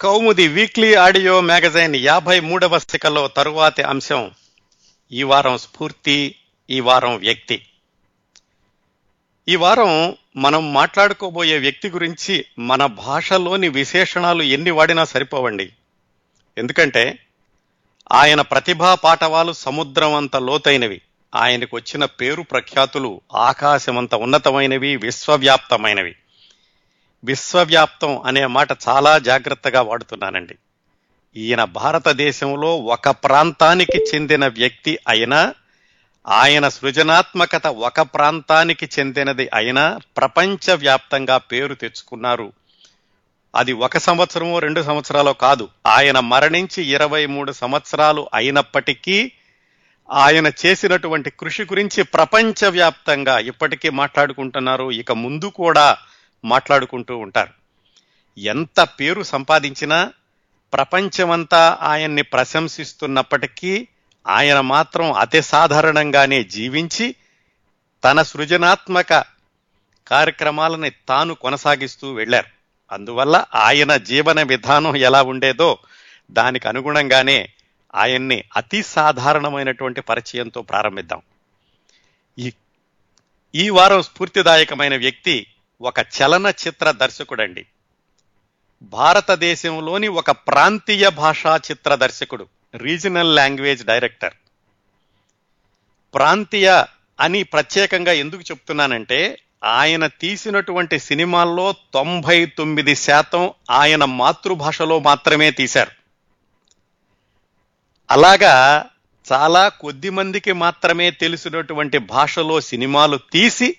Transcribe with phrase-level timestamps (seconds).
[0.00, 4.30] కౌముది weekly audio magazine యాభై మూడవ శిఖలో తరువాతి అంశం.
[5.12, 6.34] ఈ వారం స్ఫూర్తి
[6.70, 7.66] ఈ వారం వ్యక్తి.
[9.48, 15.72] ఈ వారం మనం మాట్లాడుకోబోయే వ్యక్తి గురించి మన భాషలోని విశేషణాలు ఎన్ని వాడినా సరిపోవండి.
[16.58, 17.18] ఎందుకంటే
[18.12, 21.00] ఆయన ప్రతిభా పాఠవాలు సముద్రం అంత లోతైనవి.
[21.34, 26.14] ఆయనకు వచ్చిన పేరు ప్రఖ్యాతులు ఆకాశమంత ఉన్నతమైనవి విశ్వవ్యాప్తమైనవి.
[27.24, 30.54] విశ్వవ్యాప్తం అనే మాట చాలా జాగ్రత్తగా వాడుతున్నానండి.
[31.36, 35.54] ఈయన భారతదేశంలో ఒక ప్రాంతానికి చెందిన వ్యక్తి అయినా
[36.28, 42.52] ఆయన సృజనాత్మకత ఒక ప్రాంతానికి చెందినది అయినా ప్రపంచవ్యాప్తంగా పేరు తెచ్చుకున్నారు.
[43.56, 49.32] అది ఒక సంవత్సరమో రెండు సంవత్సరాలు కాదు ఆయన మరణించి ఇరవై మూడు సంవత్సరాలు అయినప్పటికీ
[50.10, 54.90] ఆయన చేసినటువంటి కృషి గురించి ప్రపంచవ్యాప్తంగా ఇప్పటికీ మాట్లాడుకుంటున్నారు.
[54.90, 55.96] ఇక ముందు కూడా
[56.46, 57.52] మాట్లాడుకుంటూ ఉంటారు.
[58.40, 60.12] ఎంత పేరు సంపాదించినా
[60.72, 63.88] ప్రపంచమంతా ఆయన్ని ప్రశంసిస్తున్నప్పటికీ
[64.26, 67.14] ఆయన మాత్రం అతి సాధారణంగానే జీవించి
[68.04, 69.12] తన సృజనాత్మక
[70.08, 72.46] కార్యక్రమాలని తాను కొనసాగిస్తూ వెళ్ళారు.
[72.92, 75.78] అందువల్ల ఆయన జీవన విధానం ఎలా ఉండేదో
[76.30, 77.48] దానికి అనుగుణంగానే
[77.94, 81.22] ఆయన్ని అతి సాధారణమైనటువంటి పరిచయంతో ప్రారంభిద్దాం.
[82.38, 82.52] ఈ
[83.54, 85.46] ఈ వారం స్ఫూర్తిదాయకమైన వ్యక్తి
[85.80, 87.66] ఒక చలనచిత్ర దర్శకుడండి.
[88.82, 94.34] భారతదేశంలోని ఒక ప్రాంతీయ భాషా చిత్ర దర్శకుడు రీజనల్ లాంగ్వేజ్ డైరెక్టర్.
[96.14, 96.84] ప్రాంతీయ
[97.20, 105.90] అని ప్రత్యేకంగా ఎందుకు చెప్తున్నానంటే ఆయన తీసినటువంటి సినిమాల్లో తొంభై తొమ్మిది శాతం ఆయన మాతృభాషలో మాత్రమే తీశారు.
[108.10, 108.84] అలాగా
[109.32, 113.76] చాలా కొద్ది మందికి మాత్రమే తెలిసినటువంటి భాషలో సినిమాలు తీసి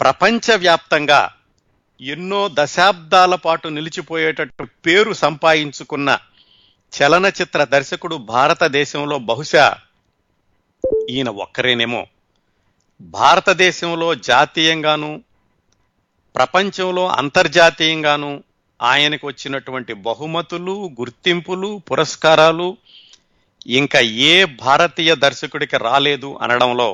[0.00, 1.20] ప్రపంచవ్యాప్తంగా
[2.00, 6.10] ఎన్నో దశాబ్దాల పాటు నిలిచిపోయేటట్టు పేరు సంపాదించుకున్న
[6.92, 9.64] చలనచిత్ర దర్శకుడు భారతదేశంలో బహుశా
[11.10, 12.02] ఈయన ఒక్కరేనేమో.
[13.00, 15.10] భారతదేశంలో జాతీయంగాను
[16.34, 18.30] ప్రపంచంలో అంతర్జాతీయంగాను
[18.80, 22.68] ఆయనకు వచ్చినటువంటి బహుమతులు గుర్తింపులు పురస్కారాలు
[23.70, 26.90] ఇంకా ఏ భారతీయ దర్శకుడికి రాలేదు అనడంలో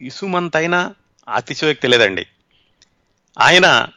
[0.00, 0.80] ఇసుమంతైనా
[1.34, 2.26] అతిశయోక్తి లేదండి.
[3.40, 3.88] ఆయన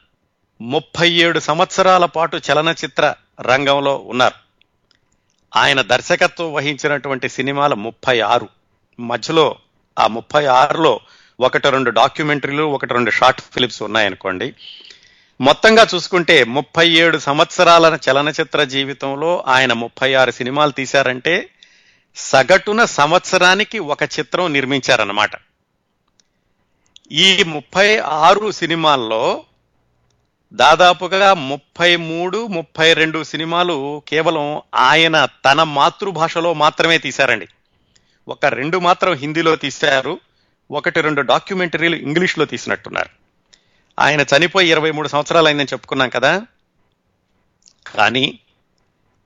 [0.61, 4.35] ముప్పై ఏడు సంవత్సరాల పాటు చలనచిత్ర రంగంలో ఉన్నారు.
[5.57, 8.49] ఆయన దర్శకత్వం వహించినటువంటి సినిమాలు ముప్పై ఆరు
[8.99, 9.55] మధ్యలో
[9.99, 10.99] ఆ ముప్పై ఆరులో
[11.39, 14.53] ఒకటి రెండు డాక్యుమెంటరీలు ఒకటి రెండు షార్ట్ ఫిలిప్స్ ఉన్నాయనుకోండి.
[15.41, 21.49] మొత్తంగా చూసుకుంటే ముప్పై ఏడు సంవత్సరాల చలనచిత్ర జీవితంలో ఆయన ముప్పై ఆరు సినిమాలు తీశారంటే
[22.15, 25.31] సగటున సంవత్సరానికి ఒక చిత్రం నిర్మించారన్నమాట.
[27.11, 29.43] ఈ ముప్పై ఆరు సినిమాల్లో
[30.53, 37.47] దాదాపుగా ముప్పై మూడు ముప్పై రెండు సినిమాలు కేవలం ఆయన తన మాతృభాషలో మాత్రమే తీశారండి.
[38.27, 40.19] ఒక రెండు మాత్రం హిందీలో తీశారు
[40.71, 43.09] ఒకటి రెండు డాక్యుమెంటరీలు ఇంగ్లీష్లో తీసినట్టున్నారు.
[43.99, 46.41] ఆయన చనిపోయి ఇరవై మూడు సంవత్సరాలు అయిందని చెప్పుకున్నాం కదా.
[47.95, 48.39] కానీ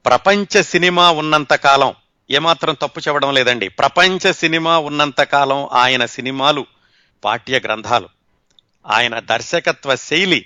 [0.05, 1.93] ప్రపంచ సినిమా ఉన్నంత కాలం
[2.31, 3.67] ఏమాత్రం తప్పు చెప్పడం లేదండి.
[3.67, 6.65] ప్రపంచ సినిమా ఉన్నంత కాలం ఆయన సినిమాలు
[7.25, 8.09] పాఠ్య గ్రంథాలు.
[8.87, 10.45] ఆయన దర్శకత్వ శైలి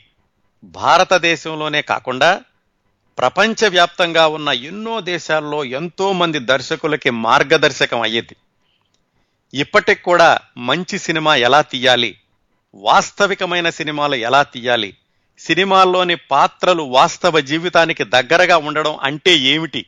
[0.64, 2.42] భారతదేశంలోనే కాకుండా
[3.18, 8.36] ప్రపంచవ్యాప్తంగా ఉన్న ఎన్నో దేశాల్లో ఎంతో మంది దర్శకులకి మార్గదర్శకం అయ్యేది.
[9.54, 12.20] ఇప్పటికి కూడా మంచి సినిమా ఎలా తీయాలి?
[12.76, 14.98] వాస్తవికమైన సినిమాలు ఎలా తీయాలి?
[15.40, 19.86] సినిమాల్లోని పాత్రలు వాస్తవ జీవితానికి దగ్గరగా ఉండడం అంటే ఏమిటి?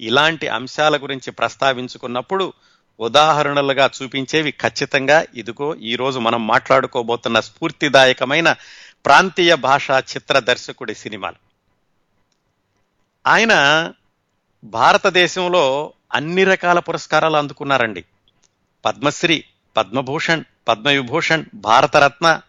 [0.00, 2.52] ఇలాంటి అంశాల గురించి ప్రస్తావించుకున్నప్పుడు
[3.00, 8.56] ఉదాహరణలుగా చూపించేవి ఖచ్చితంగా ఇదిగో ఈరోజు మనం మాట్లాడుకోబోతున్న స్ఫూర్తిదాయకమైన
[9.06, 11.36] ప్రాంతీయ భాషా చిత్ర దర్శకుడి సినిమాలు.
[13.26, 13.54] ఆయన
[14.64, 18.04] భారతదేశంలో అన్ని రకాల పురస్కారాలు అందుకున్నారండి.
[18.84, 19.44] పద్మశ్రీ
[19.76, 22.40] పద్మభూషణ్ పద్మవిభూషణ్ భారతరత్న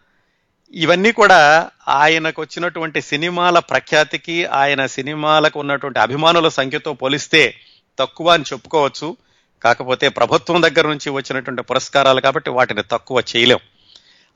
[0.74, 7.54] ఇవన్నీ కూడా ఆయనకు వచ్చినటువంటి సినిమాల ప్రఖ్యాతికి ఆయన సినిమాలకు ఉన్నటువంటి అభిమానుల సంఖ్యతో పోలిస్తే
[7.98, 9.16] తక్కువ అని చెప్పుకోవచ్చు.
[9.62, 13.58] కాకపోతే ప్రభుత్వం దగ్గర నుంచి వచ్చినటువంటి పురస్కారాలు కాబట్టి వాటిని తక్కువ చేయలేం.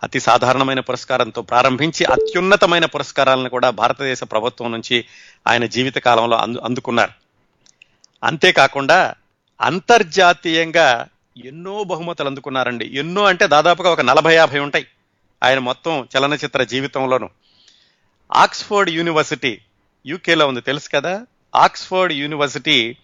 [0.02, 5.05] అతి సాధారణమైన పురస్కారంతో ప్రారంభించి అత్యున్నతమైన పురస్కారాలను కూడా భారతదేశ ప్రభుత్వం నుంచి
[5.46, 7.11] ఆయన జీవిత కాలంలో అందు అందుకున్నారు.
[8.25, 9.14] అంతేకాకుండా
[9.61, 11.08] అంతర్జాతీయంగా
[11.44, 12.99] ఎన్నో బహుమతులు అందుకున్నారండి.
[12.99, 14.87] ఎన్నో అంటే దాదాపుగా ఒక నలభై యాభై ఉంటాయి
[15.43, 17.29] ఆయన మొత్తం చలనచిత్ర జీవితంలోనూ.
[18.34, 19.61] ఆక్స్ఫోర్డ్ యూనివర్సిటీ
[20.06, 20.61] యూకేలో ఉంది.
[20.61, 21.26] తెలుసు కదా?
[21.56, 22.96] ఆక్స్ఫోర్డ్ యూనివర్సిటీ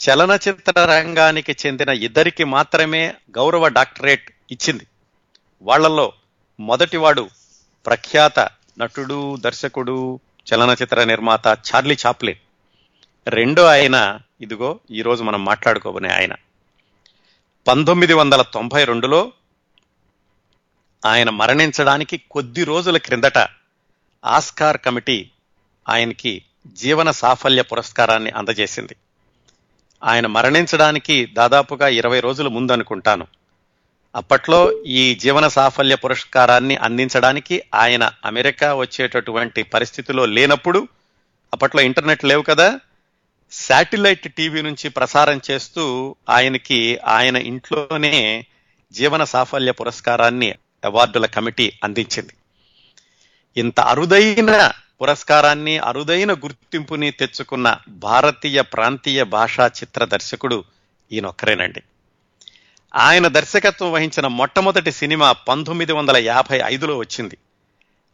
[0.00, 4.86] చలనచిత్ర రంగానికి చెందిన ఇద్దరికి మాత్రమే గౌరవ డాక్టరేట్ ఇచ్చింది.
[5.62, 6.12] వాళ్ళలో
[6.60, 7.30] మొదటివాడు
[7.86, 8.40] ప్రఖ్యాత
[8.78, 10.20] నటుడు దర్శకుడు
[10.54, 12.38] చలనచిత్ర నిర్మాత చార్లీ చాప్లిన్.
[13.28, 16.34] రెండో ఆయన ఇదిగో ఈరోజు మనం మాట్లాడుకోబోనే ఆయన.
[17.68, 19.32] పంతొమ్మిది వందల తొంభై రెండులో
[21.06, 23.38] ఆయన మరణించడానికి కొద్ది రోజుల క్రిందట
[24.24, 25.30] ఆస్కార్ కమిటీ
[25.88, 28.96] ఆయనకి జీవన సాఫల్య పురస్కారాన్ని అందజేసింది.
[30.04, 33.26] ఆయన మరణించడానికి దాదాపుగా ఇరవై రోజుల ముందు అనుకుంటాను.
[34.16, 40.88] అప్పట్లో ఈ జీవన సాఫల్య పురస్కారాన్ని అందించడానికి ఆయన అమెరికా వచ్చేటటువంటి పరిస్థితిలో లేనప్పుడు
[41.52, 42.80] అప్పట్లో ఇంటర్నెట్ లేవు కదా
[43.52, 48.46] శాటిలైట్ టీవీ నుంచి ప్రసారం చేస్తూ ఆయనకి ఆయన ఇంట్లోనే
[48.92, 50.54] జీవన సాఫల్య పురస్కారాన్ని
[50.84, 52.32] అవార్డుల కమిటీ అందించింది.
[53.56, 60.64] ఇంత అరుదైన పురస్కారాన్ని అరుదైన గుర్తింపుని తెచ్చుకున్న భారతీయ ప్రాంతీయ భాషా చిత్ర దర్శకుడు
[61.12, 61.82] ఈయనొక్కరేనండి.
[62.96, 67.38] ఆయన దర్శకత్వం వహించిన మొట్టమొదటి సినిమా పంతొమ్మిది వందల యాభై ఐదులో వచ్చింది.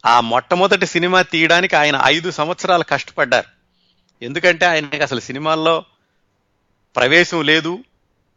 [0.07, 3.47] ఆ మొట్టమొదటి సినిమా తీయడానికి ఆయన ఐదు సంవత్సరాలు కష్టపడ్డారు.
[4.25, 5.85] ఎందుకంటే ఆయనకి అసలు సినిమాల్లో
[6.97, 7.79] ప్రవేశం లేదు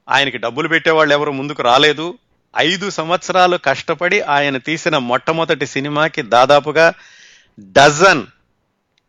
[0.10, 2.18] ఆయనకి డబ్బులు పెట్టేవాళ్ళు ఎవరు ముందుకు రాలేదు.
[2.58, 6.94] ఐదు సంవత్సరాలు కష్టపడి ఆయన తీసిన మొట్టమొదటి సినిమాకి దాదాపుగా
[7.60, 8.24] డజన్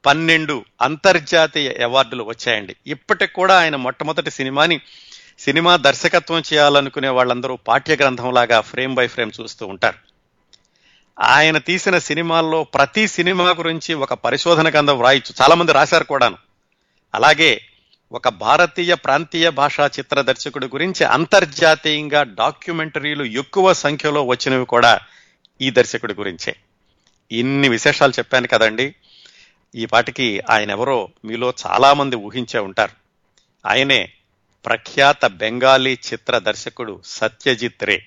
[0.06, 2.76] పన్నెండు అంతర్జాతీయ అవార్డులు వచ్చాయండి.
[2.86, 4.80] ఇప్పటికి కూడా ఆయన మొట్టమొదటి సినిమాని
[5.38, 9.96] సినిమా దర్శకత్వం చేయాలనుకునే వాళ్ళందరూ పాఠ్య గ్రంథంలాగా ఫ్రేమ్ బై ఫ్రేమ్ చూస్తూ ఉంటారు.
[11.20, 15.34] ఆయన తీసిన సినిమాల్లో ప్రతి సినిమా గురించి ఒక పరిశోధన గ్రంథం వ్రాయచ్చు.
[15.42, 16.36] చాలామంది రాశారు కూడాను.
[17.14, 17.60] అలాగే
[18.12, 25.00] ఒక భారతీయ ప్రాంతీయ భాషా చిత్ర దర్శకుడి గురించి అంతర్జాతీయంగా డాక్యుమెంటరీలు ఎక్కువ సంఖ్యలో వచ్చినవి కూడా
[25.60, 26.56] ఈ దర్శకుడి గురించే.
[27.32, 28.94] ఇన్ని విశేషాలు చెప్పాను కదండి.
[29.74, 32.92] ఈ పాటికి ఆయన ఎవరో మీలో చాలామంది ఊహించే ఉంటారు.
[33.68, 34.12] ఆయనే
[34.66, 38.06] ప్రఖ్యాత బెంగాలీ చిత్ర దర్శకుడు సత్యజిత్ రే.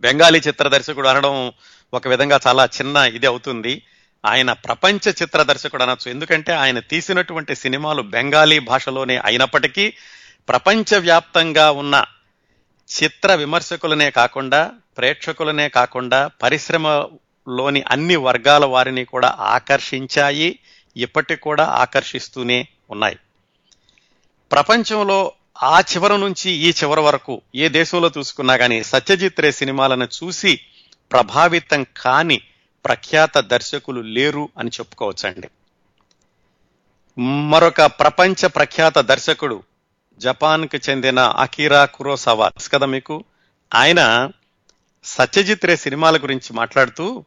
[0.00, 1.52] బెంగాలీ చిత్ర దర్శకుడు అనడం
[1.94, 3.82] ఒక విధంగా చాలా చిన్న ఇది అవుతుంది.
[4.26, 6.10] ఆయన ప్రపంచ చిత్ర దర్శకుడు అనొచ్చు.
[6.10, 9.94] ఎందుకంటే ఆయన తీసినటువంటి సినిమాలు బెంగాలీ భాషలోనే అయినప్పటికీ
[10.48, 12.04] ప్రపంచవ్యాప్తంగా ఉన్న
[13.02, 16.88] చిత్ర విమర్శకులనే కాకుండా ప్రేక్షకులనే కాకుండా పరిశ్రమ
[17.48, 20.58] లోని అన్ని వర్గాల వారిని కూడా ఆకర్షించాయి
[20.96, 23.16] ఇప్పటికి కూడా ఆకర్షిస్తూనే ఉన్నాయి.
[24.52, 25.32] ప్రపంచంలో
[25.62, 30.60] ఆ చివరి నుంచి ఈ చివరి వరకు ఏ దేశంలో చూసుకున్నా కానీ సత్యజిత్ రే సినిమాలను చూసి
[31.12, 32.40] ప్రభావితం కాని
[32.84, 35.48] ప్రఖ్యాత దర్శకులు లేరు అని చెప్పుకోవచ్చండి.
[37.20, 39.62] మరొక ప్రపంచ ప్రఖ్యాత దర్శకుడు
[40.18, 42.50] జపాన్కి చెందిన అకీరా కురోసవా.
[42.74, 43.24] కదా మీకు?
[43.74, 44.30] ఆయన
[45.04, 47.24] సత్యజిత్ రే సినిమాల గురించి మాట్లాడుతూ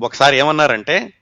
[0.00, 1.12] ఒకసారి ఏమన్నారంటే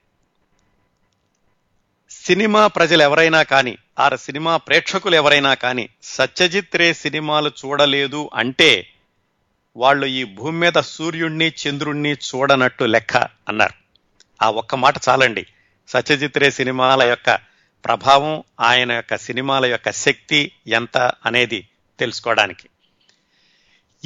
[2.11, 8.87] సినిమా ప్రజలు ఎవరైనా కానీ ఆ సినిమా ప్రేక్షకులు ఎవరైనా కానీ సత్యజిత్ రే సినిమాలు చూడలేదు అంటే
[9.77, 13.73] వాళ్ళు ఈ భూమి మీద సూర్యుణ్ణి చంద్రుణ్ణి చూడనట్టు లెక్క అన్నారు.
[14.41, 15.45] ఆ ఒక్క మాట చాలండి.
[15.87, 17.35] సత్యజిత్ రే సినిమాల యొక్క
[17.85, 21.67] ప్రభావం ఆయన యొక్క సినిమాల యొక్క శక్తి ఎంత అనేది
[21.99, 22.69] తెలుసుకోవడానికి.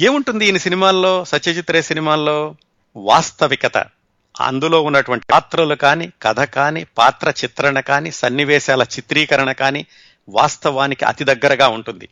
[0.00, 2.56] ఏముంటుంది ఈయన సినిమాల్లో సత్యజిత్ రే సినిమాల్లో?
[2.96, 3.86] వాస్తవికత.
[4.40, 9.86] అందులో ఉన్నటువంటి పాత్రలు కానీ కథ కానీ పాత్ర చిత్రణ కానీ సన్నివేశాల చిత్రీకరణ కానీ
[10.28, 12.08] వాస్తవానికి అతి దగ్గరగా ఉంటుంది.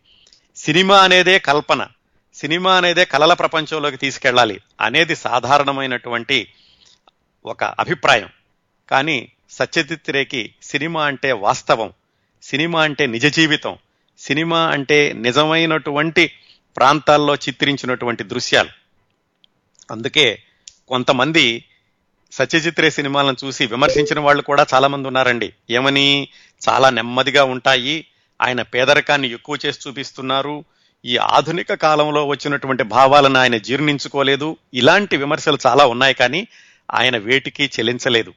[0.56, 1.86] సినిమా అనేదే కల్పన.
[2.34, 6.48] సినిమా అనేదే కలల ప్రపంచంలోకి తీసుకెళ్ళాలి అనేది సాధారణమైనటువంటి
[7.46, 8.28] ఒక అభిప్రాయం.
[8.90, 11.92] కానీ సత్యజిత్ రేకి సినిమా అంటే వాస్తవం.
[12.42, 13.76] సినిమా అంటే నిజ జీవితం.
[14.18, 16.32] సినిమా అంటే నిజమైనటువంటి
[16.76, 18.68] ప్రాంతాల్లో చిత్రించినటువంటి దృశ్యాలు.
[19.90, 20.42] అందుకే
[20.88, 21.64] కొంతమంది
[22.32, 25.52] సత్యజిత్ రే సినిమాలను చూసి విమర్శించిన వాళ్ళు కూడా చాలా మంది ఉన్నారండి.
[25.70, 26.28] ఏమని
[26.68, 28.06] చాలా నెమ్మదిగా ఉంటాయి.
[28.42, 30.64] ఆయన పేదరికాన్ని ఎక్కువ చేసి చూపిస్తున్నారు.
[31.04, 34.56] ఈ ఆధునిక కాలంలో వచ్చినటువంటి భావాలను ఆయన జీర్ణించుకోలేదు.
[34.74, 36.48] ఇలాంటి విమర్శలు చాలా ఉన్నాయి కానీ
[36.94, 38.32] ఆయన వేటికి చెలించలేదు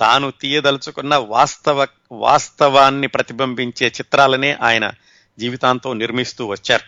[0.00, 4.92] తాను తీయదలుచుకున్న వాస్తవ వాస్తవాన్ని ప్రతిబింబించే చిత్రాలనే ఆయన
[5.38, 6.82] జీవితాంతం నిర్మిస్తూ వచ్చారు.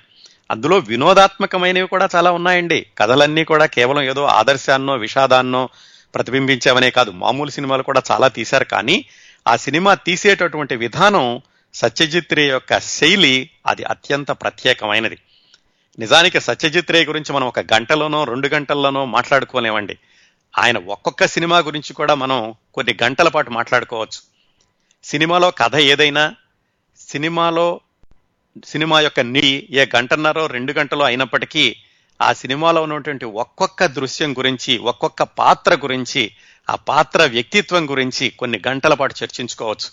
[0.50, 2.86] అందులో వినోదాత్మకమైనవి కూడా చాలా ఉన్నాయండి.
[2.98, 5.68] కథలన్నీ కూడా కేవలం ఏదో ఆదర్శాన్నో విషాదాన్నో
[6.14, 7.10] ప్రతిబింబించావనే కాదు.
[7.10, 8.64] మామూలు సినిమాలు కూడా చాలా తీశారు.
[8.64, 9.04] కానీ
[9.48, 11.40] ఆ సినిమా తీసేటటువంటి విధానం
[11.74, 15.18] సత్యజిత్ రే యొక్క శైలి అది అత్యంత ప్రత్యేకమైనది.
[15.98, 19.98] నిజానికి సత్యజిత్ రే గురించి మనం ఒక గంటలోనో రెండు గంటల్లోనో మాట్లాడుకోలేమండి.
[20.58, 24.38] ఆయన ఒక్కొక్క సినిమా గురించి కూడా మనం కొన్ని గంటల పాటు మాట్లాడుకోవచ్చు.
[25.04, 26.34] సినిమాలో కథ ఏదైనా
[27.08, 27.80] సినిమాలో
[28.64, 31.76] సినిమా యొక్క నీ ఏ గంటన్నరో రెండు గంటలో అయినప్పటికీ
[32.20, 36.32] ఆ సినిమాలో ఉన్నటువంటి ఒక్కొక్క దృశ్యం గురించి ఒక్కొక్క పాత్ర గురించి
[36.70, 39.90] ఆ పాత్ర వ్యక్తిత్వం గురించి కొన్ని గంటల పాటు చర్చించుకోవచ్చు.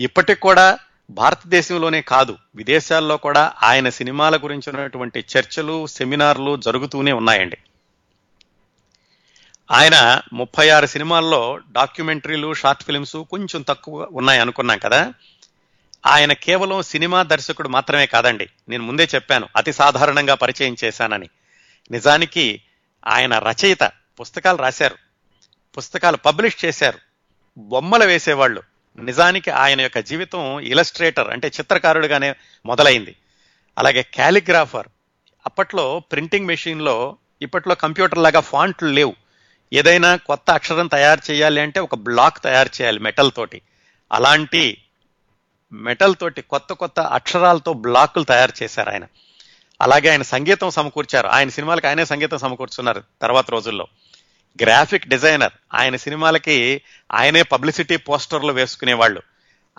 [0.00, 0.78] ఇప్పటికి కూడా
[1.10, 7.58] భారతదేశంలోనే కాదు విదేశాల్లో కూడా ఆయన సినిమాల గురించి ఉన్నటువంటి చర్చలు సెమినార్లు జరుగుతూనే ఉన్నాయండి.
[9.70, 15.14] ఆయన ముప్పై ఆరు సినిమాల్లో డాక్యుమెంటరీలు షార్ట్ ఫిల్మ్స్ కొంచెం తక్కువ ఉన్నాయి అనుకున్నాం కదా.
[16.06, 18.48] ఆయన కేవలం సినిమా దర్శకుడు మాత్రమే కాదండి.
[18.68, 21.28] నేను ముందే చెప్పాను అతి సాధారణంగా పరిచయం చేశానని.
[21.90, 22.62] నిజానికి
[23.08, 24.96] ఆయన రచయిత పుస్తకాలు రాశారు
[25.78, 26.98] పుస్తకాలు పబ్లిష్ చేశారు
[27.58, 28.62] బొమ్మలు వేసేవాళ్ళు.
[28.98, 32.34] నిజానికి ఆయన యొక్క జీవితం ఇలస్ట్రేటర్ అంటే చిత్రకారుడిగానే
[32.66, 33.16] మొదలైంది.
[33.78, 34.88] అలాగే క్యాలిగ్రాఫర్.
[35.46, 39.14] అప్పట్లో ప్రింటింగ్ మెషిన్లో ఇప్పట్లో కంప్యూటర్ లాగా ఫాంట్లు లేవు.
[39.72, 43.62] ఏదైనా కొత్త అక్షరం తయారు చేయాలి అంటే ఒక బ్లాక్ తయారు చేయాలి మెటల్ తోటి.
[44.12, 44.82] అలాంటి
[45.72, 49.04] మెటల్ తోటి కొత్త కొత్త అక్షరాలతో బ్లాకులు తయారు చేశారు ఆయన.
[49.82, 51.26] అలాగే ఆయన సంగీతం సమకూర్చారు.
[51.26, 53.86] ఆయన సినిమాలకు ఆయనే సంగీతం సమకూర్చున్నారు తర్వాత రోజుల్లో.
[54.62, 55.52] Graphic designer.
[55.74, 59.22] ఆయన సినిమాలకి ఆయనే పబ్లిసిటీ పోస్టర్లు వేసుకునేవాళ్ళు.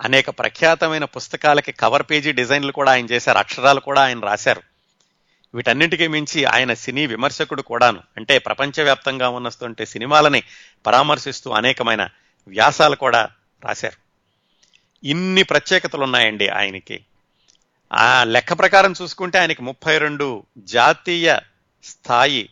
[0.00, 3.38] అనేక ప్రఖ్యాతమైన పుస్తకాలకి కవర్ పేజీ డిజైన్లు కూడా ఆయన చేశారు.
[3.38, 4.62] అక్షరాలు కూడా ఆయన రాశారు.
[5.54, 8.00] వీటన్నింటికీ మించి ఆయన సినీ విమర్శకుడు కూడాను.
[8.16, 10.42] అంటే ప్రపంచవ్యాప్తంగా ఉన్నటువంటి సినిమాలని
[10.86, 12.08] పరామర్శిస్తూ అనేకమైన
[12.48, 13.28] వ్యాసాలు కూడా
[13.64, 14.01] రాశారు.
[15.04, 17.04] ఇన్ని ప్రత్యేకతలు ఉన్నాయండి ఆయనకి.
[17.92, 21.38] ఆ లెక్క ప్రకారం చూసుకుంటే ఆయనకి ముప్పై రెండు జాతీయ
[21.84, 22.50] స్థాయి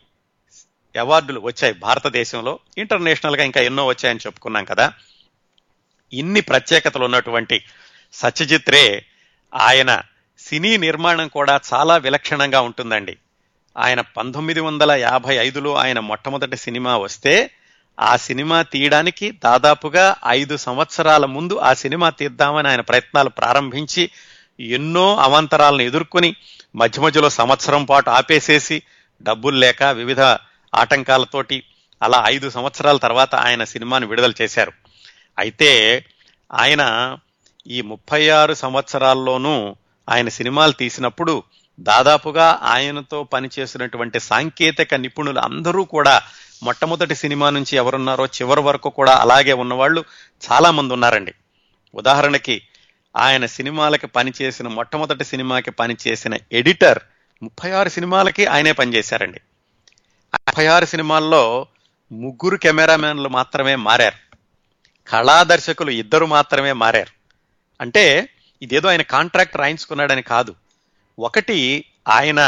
[0.99, 2.59] అవార్డులు వచ్చాయి భారతదేశంలో.
[2.77, 4.93] ఇంటర్నేషనల్గా ఇంకా ఎన్నో వచ్చాయని చెప్పుకున్నాం కదా.
[6.13, 7.63] ఇన్ని ప్రత్యేకతలు ఉన్నటువంటి
[8.13, 9.05] సత్యజిత్ రే
[9.55, 10.01] ఆయన
[10.39, 13.17] సినీ నిర్మాణం కూడా చాలా విలక్షణంగా ఉంటుందండి.
[13.77, 17.51] ఆయన పంతొమ్మిది వందల యాభై ఐదులో ఆయన మొట్టమొదటి సినిమా వస్తే
[17.99, 24.09] ఆ సినిమా తీయడానికి దాదాపుగా ఐదు సంవత్సరాల ముందు ఆ సినిమా తీద్దామని ఆయన ప్రయత్నాలు ప్రారంభించి
[24.59, 26.35] ఎన్నో అవాంతరాలను ఎదుర్కొని
[26.75, 28.81] మధ్య మధ్యలో సంవత్సరం పాటు ఆపేసేసి
[29.23, 30.21] డబ్బులు లేక వివిధ
[30.75, 31.63] ఆటంకాలతోటి
[32.03, 34.71] అలా ఐదు సంవత్సరాల తర్వాత ఆయన సినిమాను విడుదల చేశారు.
[35.39, 36.05] అయితే
[36.53, 37.17] ఆయన
[37.67, 39.75] ఈ ముప్పై ఆరు సంవత్సరాల్లోనూ
[40.09, 41.43] ఆయన సినిమాలు తీసినప్పుడు
[41.79, 46.21] దాదాపుగా ఆయనతో పనిచేసినటువంటి సాంకేతిక నిపుణులు అందరూ కూడా
[46.63, 50.05] మొట్టమొదటి సినిమా నుంచి ఎవరున్నారో చివరి వరకు కూడా అలాగే ఉన్నవాళ్ళు
[50.51, 51.33] చాలామంది ఉన్నారండి.
[51.95, 52.61] ఉదాహరణకి
[53.17, 56.99] ఆయన సినిమాలకి పనిచేసిన మొట్టమొదటి సినిమాకి పనిచేసిన ఎడిటర్
[57.43, 59.41] ముప్పై ఆరు సినిమాలకి ఆయనే పనిచేశారండి
[60.35, 61.67] ముప్పై ఆరు సినిమాల్లో
[62.11, 64.37] ముగ్గురు కెమెరామెన్లు మాత్రమే మారారు.
[65.09, 67.11] కళా దర్శకులు ఇద్దరు మాత్రమే మారారు.
[67.81, 68.29] అంటే
[68.61, 70.55] ఇదేదో ఆయన కాంట్రాక్ట్ రాయించుకున్నాడని కాదు.
[71.19, 72.39] ఒకటి ఆయన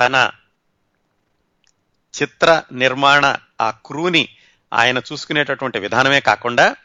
[0.00, 0.30] తన
[2.14, 4.28] చిత్ర నిర్మాణ ఆ క్రూని
[4.72, 6.76] ఆయన చూసుకునేటటువంటి విధానమే కాకుండా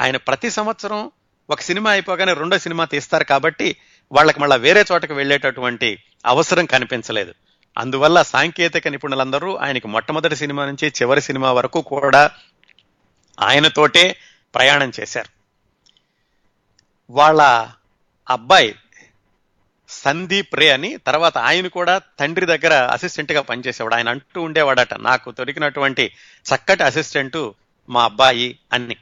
[0.00, 1.10] ఆయన ప్రతి సంవత్సరం
[1.50, 3.76] ఒక సినిమా అయిపోగానే రెండో సినిమా తీస్తారు కాబట్టి
[4.12, 7.34] వాళ్ళకి మళ్ళీ వేరే చోటకి వెళ్ళేటటువంటి అవసరం కనిపించలేదు.
[7.78, 12.30] అందువల్ల సాంకేతిక నిపుణులందరూ ఆయనకి మొట్టమొదటి సినిమా నుంచి చివరి సినిమా వరకు కూడా
[13.40, 14.16] ఆయనతోటే
[14.54, 15.36] ప్రయాణం చేశారు.
[17.12, 17.68] వాళ్ళ
[18.30, 18.74] అబ్బాయి
[19.88, 23.94] సందీప్ రే అని తర్వాత ఆయన కూడా తండ్రి దగ్గర అసిస్టెంట్గా పనిచేసేవాడు.
[23.94, 26.12] ఆయన అంటూ ఉండేవాడట నాకు దొరికినటువంటి
[26.54, 27.50] చక్కటి అసిస్టెంట్
[27.88, 28.96] మా అబ్బాయి అన్ని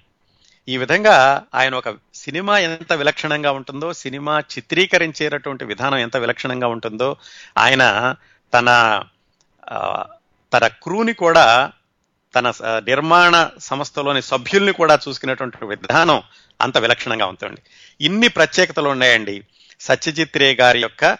[0.68, 7.16] ఈ విధంగా ఆయన ఒక సినిమా ఎంత విలక్షణంగా ఉంటుందో సినిమా చిత్రీకరించేటటువంటి విధానం ఎంత విలక్షణంగా ఉంటుందో
[7.58, 8.14] ఆయన
[8.54, 9.00] తన
[10.54, 11.72] తన క్రూని కూడా
[12.36, 16.22] తన నిర్మాణ సంస్థలోని సభ్యుల్ని కూడా చూసుకునేటువంటి విధానం
[16.60, 17.60] అంత విలక్షణంగా ఉంటుంది
[18.00, 19.44] ఇన్ని ప్రత్యేకతలు ఉన్నాయండి.
[19.84, 21.18] సత్యజిత్ రే గారి యొక్క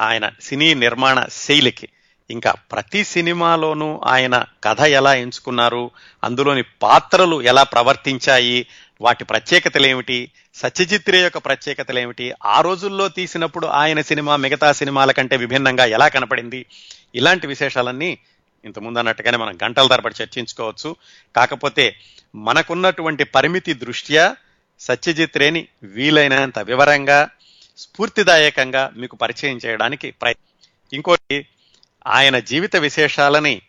[0.00, 1.88] ఆయన సినీ నిర్మాణ శైలికి.
[2.30, 5.90] ఇంకా ప్రతి సినిమాలోనూ ఆయన కథ ఎలా ఎంచుకున్నారు
[6.24, 8.66] అందులోని పాత్రలు ఎలా ప్రవర్తించాయి
[9.00, 15.10] వాటి ప్రత్యేకతలు ఏమిటి సత్యజిత్ రే యొక్క ప్రత్యేకతలు ఏమిటి ఆ రోజుల్లో తీసినప్పుడు ఆయన సినిమా మిగతా సినిమాల
[15.10, 16.66] కంటే విభిన్నంగా ఎలా కనపడింది
[17.14, 18.18] ఇలాంటి విశేషాలన్నీ
[18.64, 20.96] ఇంతకుముందు అన్నట్టుగానే మనం గంటల తరబడి చర్చించుకోవచ్చు.
[21.36, 21.96] కాకపోతే
[22.34, 24.36] మనకున్నటువంటి పరిమితి దృష్ట్యా
[24.80, 27.28] సత్యజిత్ రేని వీలైనంత వివరంగా
[27.76, 30.70] స్ఫూర్తిదాయకంగా మీకు పరిచయం చేయడానికి ప్రయత్నం.
[30.92, 31.48] ఇంకోటి
[32.06, 33.62] ఆయన జీవిత విశేషాలని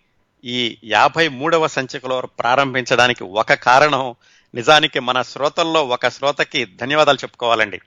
[0.45, 4.15] ఈ యాభై మూడవ సంచికలో ప్రారంభించడానికి ఒక కారణం
[4.55, 7.77] నిజానికి మన శ్రోతల్లో ఒక శ్రోతకి ధన్యవాదాలు చెప్పుకోవాలండి.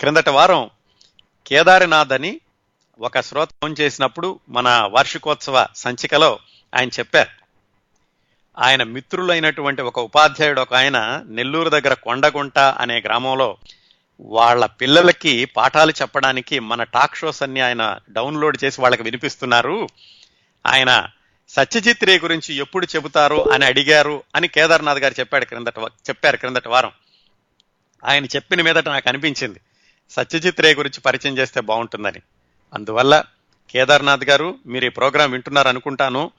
[0.00, 0.70] క్రిందటి వారం
[1.46, 2.40] కేదారినాథ్ అని
[3.00, 6.38] ఒక శ్రోత ఫోన్ చేసినప్పుడు మన వార్షికోత్సవ సంచికలో
[6.76, 7.30] ఆయన చెప్పారు.
[8.58, 13.56] ఆయన మిత్రులైనటువంటి ఒక ఉపాధ్యాయుడు ఒక ఆయన నెల్లూరు దగ్గర కొండగుంట అనే గ్రామంలో
[14.20, 19.88] వాళ్ళ పిల్లలకి పాఠాలు చెప్పడానికి మన టాక్ షోస్ అన్ని ఆయన డౌన్లోడ్ చేసి వాళ్ళకి వినిపిస్తున్నారు.
[20.66, 21.08] ఆయన
[21.48, 26.92] సత్యజిత్ రే గురించి ఎప్పుడు చెబుతారు అని అడిగారు అని కేదార్నాథ్ గారు చెప్పాడు క్రిందట చెప్పారు క్రిందటి వారం.
[28.04, 29.60] ఆయన చెప్పిన మీదట నాకు అనిపించింది.
[30.10, 32.20] సత్యజిత్ రే గురించి పరిచయం చేస్తే బాగుంటుందని.
[32.74, 33.24] అందువల్ల
[33.70, 36.30] కేదార్నాథ్ గారు మీరు ఈ ప్రోగ్రాం వింటున్నారు అనుకుంటాను.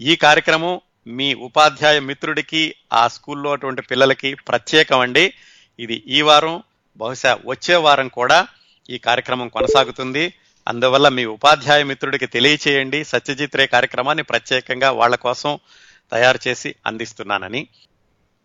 [0.00, 5.34] ఈ కార్యక్రమం మీ ఉపాధ్యాయ మిత్రుడికి ఆ స్కూల్లో అటువంటి పిల్లలకి ప్రత్యేకం అండి.
[5.78, 6.62] ఇది ఈ వారం
[6.96, 8.46] బహుశా వచ్చే వారం కూడా
[8.90, 10.34] ఈ కార్యక్రమం కొనసాగుతుంది.
[10.68, 13.04] అందువల్ల మీ ఉపాధ్యాయ మిత్రుడికి తెలియచేయండి.
[13.04, 15.58] సత్యజిత్ రే కార్యక్రమాన్ని ప్రత్యేకంగా వాళ్ళ కోసం
[16.12, 17.68] తయారు చేసి అందిస్తున్నానని.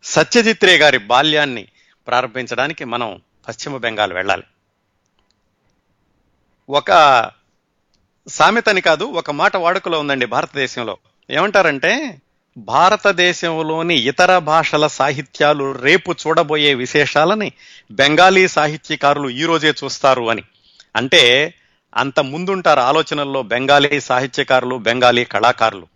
[0.03, 1.67] సత్యజిత్ రే గారి బాల్యాన్ని
[2.07, 4.43] ప్రారంభించడానికి మనం పశ్చిమ బెంగాల్ వెళ్ళాలి.
[6.69, 6.91] ఒక
[8.27, 10.97] సామెతని కాదు ఒక మాట వాడుకలో ఉందండి భారతదేశంలో.
[11.29, 12.21] ఏమంటారంటే
[12.57, 17.51] భారతదేశంలోని ఇతర భాషల సాహిత్యాలు రేపు చూడబోయే విశేషాలని
[17.91, 20.43] బెంగాలీ సాహిత్యకారులు ఈ రోజే చూస్తారు అని.
[20.95, 21.53] అంటే
[21.95, 25.87] అంత ముందుంటారు ఆలోచనల్లో బెంగాలీ సాహిత్యకారులు బెంగాలీ కళాకారులు.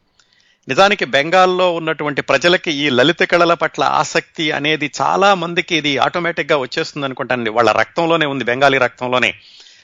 [0.68, 7.06] నిజానికి బెంగాల్లో ఉన్నటువంటి ప్రజలకి ఈ లలిత కళల పట్ల ఆసక్తి అనేది చాలా మందికి ఇది ఆటోమేటిక్గా వచ్చేస్తుంది
[7.06, 7.50] అనుకుంటానండి.
[7.50, 9.34] వాళ్ళ రక్తంలోనే ఉంది బెంగాలీ రక్తంలోనే.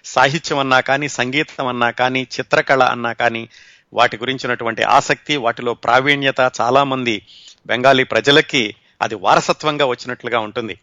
[0.06, 3.50] సాహిత్యం అన్నా కానీ సంగీతం అన్నా కానీ చిత్రకళ అన్నా కానీ
[3.94, 7.28] వాటి గురించినటువంటి ఆసక్తి వాటిలో ప్రావీణ్యత చాలామంది
[7.66, 10.80] బెంగాలీ ప్రజలకి అది వారసత్వంగా వచ్చినట్లుగా ఉంటుంది.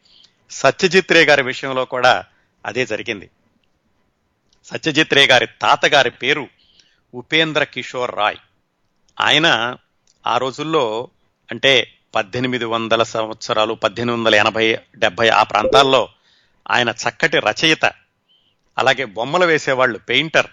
[0.51, 2.25] సత్యజిత్ రే గారి విషయంలో కూడా
[2.67, 3.31] అదే జరిగింది.
[4.65, 6.49] సత్యజిత్ రే గారి తాతగారి పేరు
[7.15, 8.37] ఉపేంద్ర కిషోర్ రాయ్.
[9.21, 9.77] ఆయన
[10.27, 11.09] ఆ రోజుల్లో
[11.51, 16.09] అంటే పద్దెనిమిది వందల సంవత్సరాలు పద్దెనిమిది వందల ఎనభై డెబ్బై ఆ ప్రాంతాల్లో
[16.71, 17.85] ఆయన చక్కటి రచయిత
[18.79, 20.47] అలాగే బొమ్మలు వేసేవాళ్ళు పెయింటర్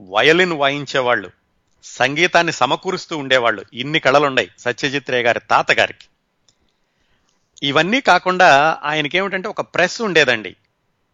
[0.00, 1.41] వయలిన్ వాయించేవాళ్ళు
[1.82, 3.64] సంగీతాన్ని సమకూరుస్తూ ఉండేవాళ్ళు.
[3.72, 6.06] ఇన్ని కళలున్నాయి సత్యజిత్ రే గారి తాతగారికి.
[7.62, 10.56] ఇవన్నీ కాకుండా ఆయనకి ఏమిటంటే ఒక ప్రెస్ ఉండేదండి.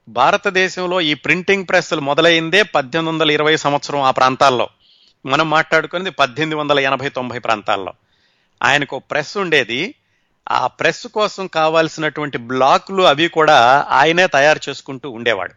[0.08, 4.68] భారతదేశంలో ఈ ప్రింటింగ్ ప్రెస్లు మొదలైందే పద్దెనిమిది వందల ఇరవై సంవత్సరం ఆ ప్రాంతాల్లో.
[5.26, 7.92] మనం మాట్లాడుకునేది పద్దెనిమిది వందల ఎనభై తొంభై ప్రాంతాల్లో.
[8.62, 9.94] ఆయనకు ప్రెస్ ఉండేది.
[10.50, 15.54] ఆ ప్రెస్ కోసం కావాల్సినటువంటి బ్లాక్లు అవి కూడా ఆయనే తయారు చేసుకుంటూ ఉండేవాడు.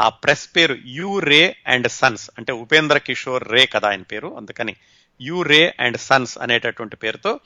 [0.00, 2.30] ఆ ప్రెస్ పేరు యు రే అండ్ సన్స్.
[2.38, 4.36] అంటే ఉపేంద్ర కిషోర్ రే కదా ఆయన పేరు.
[4.36, 4.76] అందుకని
[5.20, 7.40] యు రే అండ్ సన్స్ అనేటటువంటి పేరుతో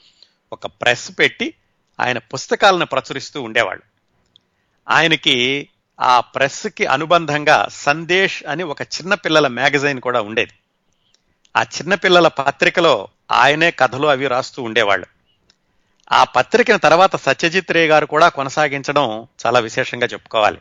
[0.53, 1.53] ఒక ప్రెస్ పెట్టి
[1.99, 3.83] ఆయన పుస్తకాలను ప్రచురిస్తూ ఉండేవాళ్ళు.
[4.89, 5.69] ఆయనకి
[6.01, 10.51] ఆ ప్రెస్కి అనుబంధంగా సందేశ్ అని ఒక చిన్న పిల్లల మ్యాగజైన్ కూడా ఉండేది.
[11.57, 15.05] ఆ చిన్నపిల్లల పత్రికలో ఆయనే కథలు అవి రాస్తూ ఉండేవాళ్ళు.
[16.11, 20.57] ఆ పత్రికను తర్వాత సత్యజిత్ రే గారు కూడా కొనసాగించడం చాలా విశేషంగా చెప్పుకోవాలి.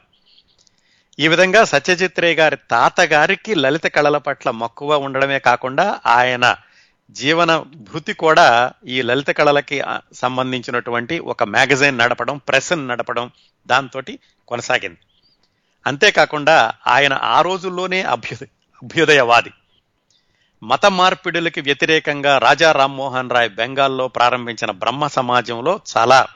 [1.20, 6.56] ఈ విధంగా సత్యజిత్ రే గారి తాతగారికి లలిత కళల పట్ల మక్కువ ఉండడమే కాకుండా ఆయన
[7.10, 13.30] జీవన భృతి కూడా ఈ లలిత కళలకి సంబంధించినటువంటి ఒక మ్యాగజైన్ నడపడం ప్రెస్ నడపడం
[13.66, 14.02] దాంతో
[14.48, 14.98] కొనసాగింది.
[15.86, 18.46] అంతేకాకుండా ఆయన ఆ రోజుల్లోనే అభ్యుదయ
[18.82, 19.50] అభ్యుదయవాది.
[20.62, 26.26] మత మార్పిడులకి వ్యతిరేకంగా రాజా రామ్మోహన్ రాయ్ బెంగాల్లో ప్రారంభించిన బ్రహ్మ సమాజంలో చాలా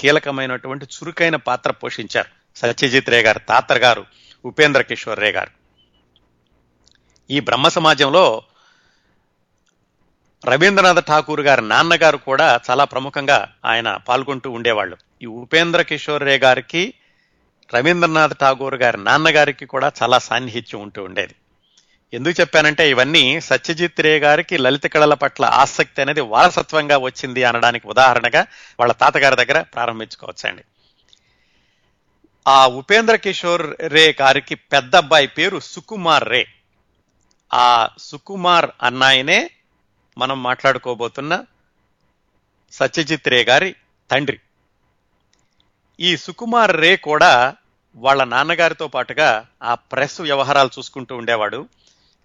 [0.00, 4.06] కీలకమైనటువంటి చురుకైన పాత్ర పోషించారు సత్యజిత్ రే గారు తాతర్ గారు
[4.44, 5.50] ఉపేంద్ర కిషోర్ రే గారు.
[7.30, 8.42] ఈ బ్రహ్మ సమాజంలో
[10.44, 14.96] రవీంద్రనాథ్ ఠాకూర్ గారి నాన్నగారు కూడా చాలా ప్రముఖంగా ఆయన పాల్గొంటూ ఉండేవాళ్ళు.
[15.22, 16.94] ఈ ఉపేంద్ర కిషోర్ రే గారికి
[17.74, 21.34] రవీంద్రనాథ్ ఠాగూర్ గారి నాన్నగారికి కూడా చాలా సాన్నిహిత్యం ఉంటూ ఉండేది.
[22.14, 28.46] ఎందుకు చెప్పానంటే ఇవన్నీ సత్యజిత్ రే గారికి లలిత కళల పట్ల ఆసక్తి అనేది వారసత్వంగా వచ్చింది అనడానికి ఉదాహరణగా
[28.80, 30.64] వాళ్ళ తాతగారి దగ్గర ప్రారంభించుకోవచ్చండి.
[32.46, 36.46] ఆ ఉపేంద్ర కిషోర్ రే గారికి పెద్ద అబ్బాయి పేరు సుకుమార్ రే.
[37.54, 39.50] ఆ సుకుమార్ అన్నాయనే
[40.18, 41.44] మనం మాట్లాడుకోబోతున్న
[42.72, 43.74] సత్యజిత్ రే గారి
[44.10, 44.40] తండ్రి.
[46.00, 47.54] ఈ సుకుమార్ రే కూడా
[47.96, 51.68] వాళ్ళ నాన్నగారితో పాటుగా ఆ ప్రెస్ వ్యవహారాలు చూసుకుంటూ ఉండేవాడు.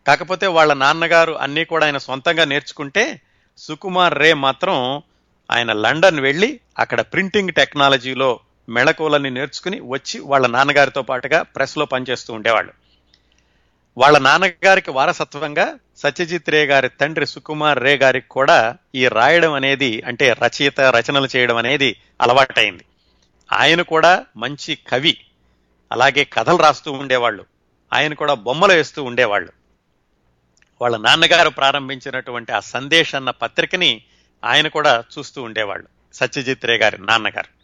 [0.07, 3.21] కాకపోతే వాళ్ళ నాన్నగారు అన్నీ కూడా ఆయన సొంతంగా నేర్చుకుంటే
[3.57, 5.03] సుకుమార్ రే మాత్రం
[5.51, 8.39] ఆయన లండన్ వెళ్ళి అక్కడ ప్రింటింగ్ టెక్నాలజీలో
[8.71, 12.73] మెళకువలన్నీ నేర్చుకుని వచ్చి వాళ్ళ నాన్నగారితో పాటుగా ప్రెస్లో పనిచేస్తూ ఉండేవాళ్ళు.
[13.97, 20.33] వాళ్ళ నాన్నగారికి వారసత్వంగా సత్యజిత్ రే గారి తండ్రి సుకుమార్ రే గారికి కూడా ఈ రాయడం అనేది అంటే
[20.33, 22.85] రచయిత రచనలు చేయడం అనేది అలవాటైంది.
[23.53, 25.17] ఆయన కూడా మంచి కవి.
[25.91, 27.45] అలాగే కథలు రాస్తూ ఉండేవాళ్ళు.
[27.93, 29.51] ఆయన కూడా బొమ్మలు వేస్తూ ఉండేవాళ్ళు.
[30.81, 34.01] వాళ్ళ నాన్నగారు ప్రారంభించినటువంటి ఆ సందేశ్ అన్న పత్రికని
[34.45, 35.87] ఆయన కూడా చూస్తూ ఉండేవాళ్ళు.
[36.13, 37.60] సత్యజిత్ రే గారి నాన్నగారు.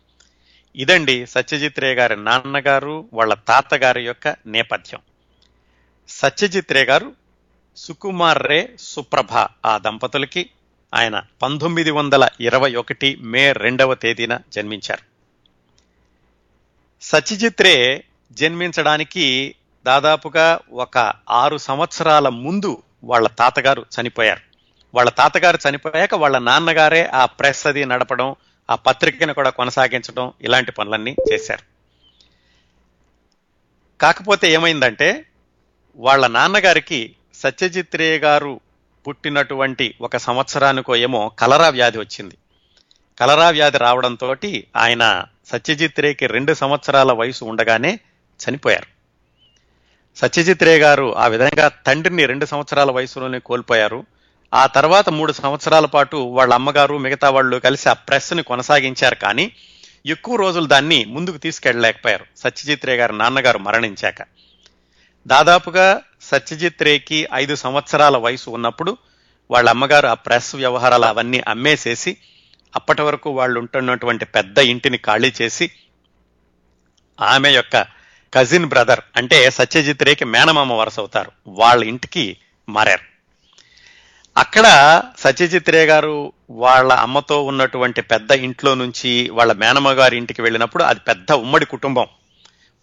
[0.77, 4.99] ఇదండి సత్యజిత్ రే గారి నాన్నగారు వాళ్ళ తాతగారి యొక్క నేపథ్యం.
[6.09, 7.13] సత్యజిత్ రే గారు
[7.77, 9.33] సుకుమార్ రే సుప్రభ
[9.65, 10.49] ఆ దంపతులకి
[10.93, 15.01] ఆయన పంతొమ్మిది వందల ఇరవై ఒకటి మే రెండవ తేదీన జన్మించారు.
[17.01, 24.41] సత్యజిత్ రే జన్మించడానికి దాదాపుగా ఒక ఆరు సంవత్సరాల ముందు వాళ్ళ తాతగారు చనిపోయారు.
[24.95, 28.35] వాళ్ళ తాతగారు చనిపోయాక వాళ్ళ నాన్నగారే ఆ ప్రెస్ అది నడపడం
[28.69, 31.63] ఆ పత్రికను కూడా కొనసాగించడం ఇలాంటి పనులన్నీ చేశారు.
[34.01, 35.25] కాకపోతే ఏమైందంటే
[35.95, 38.59] వాళ్ళ నాన్నగారికి సత్యజిత్ రే గారు
[39.07, 42.37] పుట్టినటువంటి ఒక సంవత్సరానికో ఏమో కలరా వ్యాధి వచ్చింది.
[43.19, 44.35] కలరా వ్యాధి రావడంతో
[44.75, 47.99] ఆయన సత్యజిత్ రేకి రెండు సంవత్సరాల వయసు ఉండగానే
[48.39, 48.97] చనిపోయారు.
[50.19, 54.05] సత్యజిత్ రే గారు ఆ విధంగా తండ్రిని రెండు సంవత్సరాల వయసులోనే కోల్పోయారు.
[54.53, 59.15] ఆ తర్వాత మూడు సంవత్సరాల పాటు వాళ్ళ అమ్మగారు మిగతా వాళ్ళు కలిసి ఆ ప్రెస్ని కొనసాగించారు.
[59.15, 59.51] కానీ
[60.05, 62.25] ఎక్కువ రోజులు దాన్ని ముందుకు తీసుకెళ్ళలేకపోయారు.
[62.37, 64.15] సత్యజిత్ రే గారి నాన్నగారు మరణించాక.
[65.27, 68.97] దాదాపుగా సత్యజిత్ రేకి ఐదు సంవత్సరాల వయసు ఉన్నప్పుడు
[69.51, 72.17] వాళ్ళ అమ్మగారు ఆ ప్రెస్ వ్యవహారాలు అవన్నీ అమ్మేసేసి
[72.75, 75.71] అప్పటి వరకు వాళ్ళు ఉంటున్నటువంటి పెద్ద ఇంటిని ఖాళీ చేసి
[77.21, 77.85] ఆమె యొక్క
[78.33, 81.31] కజిన్ బ్రదర్ అంటే సత్యజిత్ రేకి మేనమామ వరస అవుతారు.
[81.47, 82.37] వాళ్ళ ఇంటికి
[82.69, 83.16] మారారు.
[84.37, 90.83] అక్కడ సత్యజిత్ రే గారు వాళ్ళ అమ్మతో ఉన్నటువంటి పెద్ద ఇంట్లో నుంచి వాళ్ళ మేనమ్మ గారి ఇంటికి వెళ్ళినప్పుడు
[90.83, 92.07] అది పెద్ద ఉమ్మడి కుటుంబం.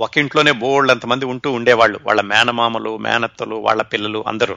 [0.01, 2.01] ఒక ఇంట్లోనే బోల్డ్ అంతమంది ఉంటూ ఉండేవాళ్ళు.
[2.05, 4.57] వాళ్ళ మేనమామలు మేనత్తలు వాళ్ళ పిల్లలు అందరూ.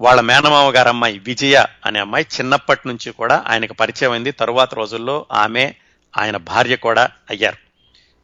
[0.00, 4.30] వాళ్ళ మేనమామ గారు అమ్మాయి విజయ అనే అమ్మాయి చిన్నప్పటి నుంచి కూడా ఆయనకు పరిచయం అయింది.
[4.30, 5.72] తరువాత రోజుల్లో ఆమె
[6.18, 7.56] ఆయన భార్య కూడా అయ్యారు.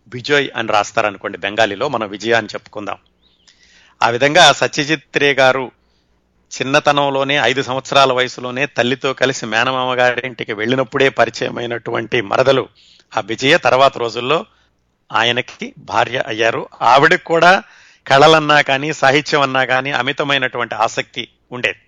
[0.09, 2.97] విజయ్ అని రాస్తారనుకోండి బెంగాలీలో మనం విజయ అని చెప్పుకుందాం.
[4.03, 5.71] ఆ విధంగా సత్యజిత్ రే గారు
[6.53, 12.69] చిన్నతనంలోనే ఐదు సంవత్సరాల వయసులోనే తల్లితో కలిసి మేనమామ గారింటికి వెళ్ళినప్పుడే పరిచయమైనటువంటి మరదలు
[13.17, 14.47] ఆ విజయ తర్వాత రోజుల్లో
[15.13, 16.69] ఆయనకి భార్య అయ్యారు.
[16.83, 17.63] ఆవిడకి కూడా
[18.07, 21.79] కళలన్నా కానీ సాహిత్యం అన్నా కానీ అమితమైనటువంటి ఆసక్తి ఉండేది.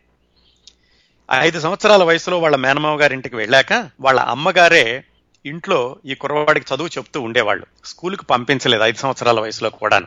[1.32, 5.04] ఐదు సంవత్సరాల వయసులో వాళ్ళ మేనమామ గారింటికి వెళ్ళాక వాళ్ళ అమ్మగారే
[5.46, 7.66] ఇంట్లో ఈ కుర్రవాడికి చదువు చెప్తూ ఉండేవాళ్ళు.
[7.84, 10.06] స్కూల్కి పంపించలేదు ఐదు సంవత్సరాల వయసులో కూడాను.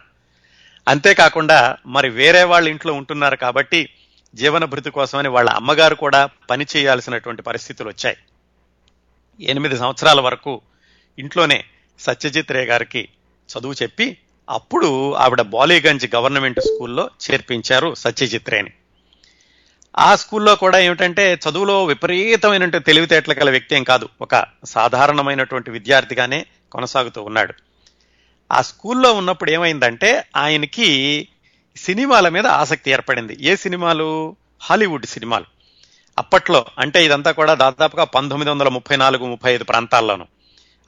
[0.87, 3.89] అంతేకాకుండా మరి వేరే వాళ్ళ ఇంట్లో ఉంటున్నారు కాబట్టి
[4.37, 8.17] జీవన భృతి కోసమని వాళ్ళ అమ్మగారు కూడా పని చేయాల్సినటువంటి పరిస్థితులు వచ్చాయి.
[9.41, 10.61] ఎనిమిది సంవత్సరాల వరకు
[11.19, 11.63] ఇంట్లోనే
[11.99, 13.09] సత్యజిత్ రే గారికి
[13.47, 14.17] చదువు చెప్పి
[14.49, 18.71] అప్పుడు ఆవిడ బాలీగంజ్ గవర్నమెంట్ స్కూల్లో చేర్పించారు సత్యజిత్ రేని.
[19.99, 24.09] ఆ స్కూల్లో కూడా ఏమిటంటే చదువులో విపరీతమైన తెలివితేటలు గల వ్యక్తి ఏం కాదు.
[24.21, 27.53] ఒక సాధారణమైనటువంటి విద్యార్థిగానే కొనసాగుతూ ఉన్నాడు.
[28.51, 30.87] ఆ స్కూల్లో ఉన్నప్పుడు ఏమైందంటే ఆయనకి
[31.77, 33.37] సినిమాల మీద ఆసక్తి ఏర్పడింది.
[33.41, 34.35] ఏ సినిమాలు?
[34.61, 35.45] హాలీవుడ్ సినిమాలు.
[36.17, 40.25] అప్పట్లో అంటే ఇదంతా కూడా దాదాపుగా పంతొమ్మిది వందల ముప్పై నాలుగు ముప్పై ఐదు ప్రాంతాల్లోనూ.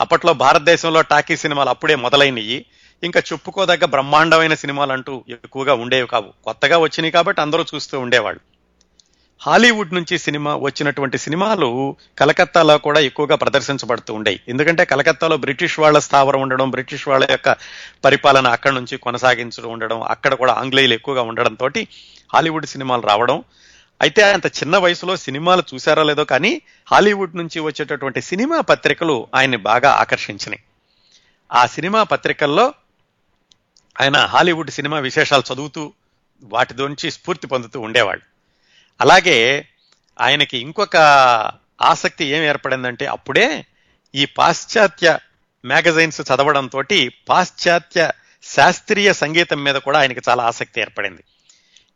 [0.02, 2.66] అప్పట్లో భారతదేశంలో టాకీ సినిమాలు అప్పుడే మొదలైనవి
[3.04, 6.44] ఇంకా చెప్పుకోదగ్గ బ్రహ్మాండమైన సినిమాలు అంటూ ఎక్కువగా ఉండేవి కావు.
[6.44, 8.49] కొత్తగా వచ్చినాయి కాబట్టి అందరూ చూస్తూ ఉండేవాళ్ళు.
[9.42, 16.42] హాలీవుడ్ నుంచి సినిమా వచ్చినటువంటి సినిమాలు కలకత్తాలో కూడా ఎక్కువగా ప్రదర్శించబడుతూ ఉండేవి ఎందుకంటే కలకత్తాలో బ్రిటిష్ వాళ్ళ స్థావరం
[16.42, 17.56] ఉండడం బ్రిటిష్ వాళ్ళ యొక్క
[18.06, 21.70] పరిపాలన అక్కడి నుంచి కొనసాగించడం ఉండడం అక్కడ కూడా ఆంగ్లేయులు ఎక్కువగా ఉండడంతో
[22.34, 23.44] హాలీవుడ్ సినిమాలు రావడం.
[24.02, 29.92] అయితే అంత చిన్న వయసులో సినిమాలు చూసారో లేదో కానీ హాలీవుడ్ నుంచి వచ్చేటటువంటి సినిమా పత్రికలు ఆయన్ని బాగా
[29.92, 30.64] ఆకర్షించినాయి.
[31.54, 32.74] ఆ సినిమా పత్రికల్లో
[34.02, 35.94] ఆయన హాలీవుడ్ సినిమా విశేషాలు చదువుతూ
[36.44, 38.29] వాటితోంచి స్ఫూర్తి పొందుతూ ఉండేవాళ్ళు.
[39.02, 39.68] అలాగే
[40.22, 40.98] ఆయనకి ఇంకొక
[41.82, 43.66] ఆసక్తి ఏం ఏర్పడిందంటే అప్పుడే
[44.16, 45.18] ఈ పాశ్చాత్య
[45.66, 46.84] మ్యాగజైన్స్ చదవడంతో
[47.30, 48.12] పాశ్చాత్య
[48.44, 51.24] శాస్త్రీయ సంగీతం మీద కూడా ఆయనకి చాలా ఆసక్తి ఏర్పడింది.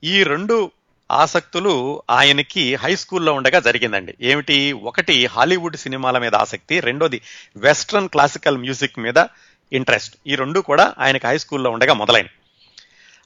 [0.04, 0.72] ఈ రెండు
[1.12, 4.16] ఆసక్తులు ఆయనకి హై స్కూల్లో ఉండగా జరిగిందండి.
[4.22, 4.72] ఏమిటి?
[4.72, 7.22] ఒకటి హాలీవుడ్ సినిమాల మీద ఆసక్తి రెండోది
[7.58, 9.26] వెస్ట్రన్ క్లాసికల్ మ్యూజిక్ మీద
[9.74, 10.16] ఇంట్రెస్ట్.
[10.28, 12.26] ఈ రెండు కూడా ఆయనకి హై స్కూల్లో ఉండగా మొదలైన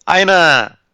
[0.10, 0.32] ఆయన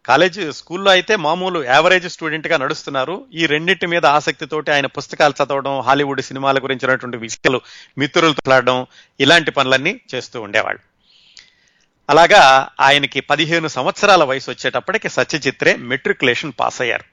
[0.06, 3.26] కాలేజ్ స్కూల్లో అయితే మామూలు యావరేజ్ స్టూడెంట్గా నడుస్తున్నారు.
[3.32, 7.60] ఈ రెండింటి మీద ఆసక్తితోటి ఆయన పుస్తకాలు చదవడం హాలీవుడ్ సినిమాల గురించినటువంటి విషయాలు
[7.98, 8.86] మిత్రులతో ఆడడం
[9.20, 10.80] ఇలాంటి పనులన్నీ చేస్తూ ఉండేవాళ్ళు.
[12.10, 17.04] అలాగా ఆయనకి పదిహేను సంవత్సరాల వయసు వచ్చేటప్పటికి సత్యజిత్రే మెట్రికులేషన్ పాస్ అయ్యారు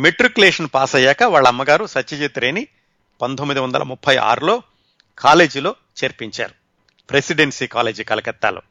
[0.00, 2.66] మెట్రికులేషన్ పాస్ అయ్యాక వాళ్ళ అమ్మగారు సత్యజిత్రేని
[3.22, 4.62] పంతొమ్మిది వందల ముప్పై ఆరులో
[5.18, 6.54] కాలేజీలో చేర్పించారు.
[7.10, 8.62] ప్రెసిడెన్సీ కాలేజీ కలకత్తాలో.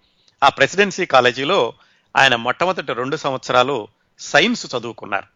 [0.43, 1.73] ఆ ప్రెసిడెన్సీ కాలేజీలో
[2.17, 3.87] ఆయన మొట్టమొదటి రెండు సంవత్సరాలు
[4.19, 5.27] సైన్స్ చదువుకున్నారు.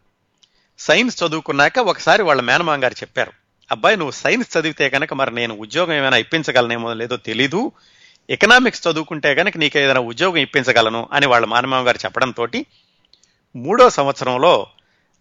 [0.78, 3.32] సైన్స్ చదువుకున్నాక ఒకసారి వాళ్ళ మేనమామ గారు చెప్పారు
[3.70, 7.72] అబ్బాయి నువ్వు సైన్స్ చదివితే కనుక మరి నేను ఉద్యోగం ఏమైనా ఇప్పించగలనేమో లేదో తెలీదు.
[8.30, 12.46] ఎకనామిక్స్ చదువుకుంటే కనుక నీకు ఏదైనా ఉద్యోగం ఇప్పించగలను అని వాళ్ళ మానమామ గారు చెప్పడంతో
[13.54, 14.66] మూడో సంవత్సరంలో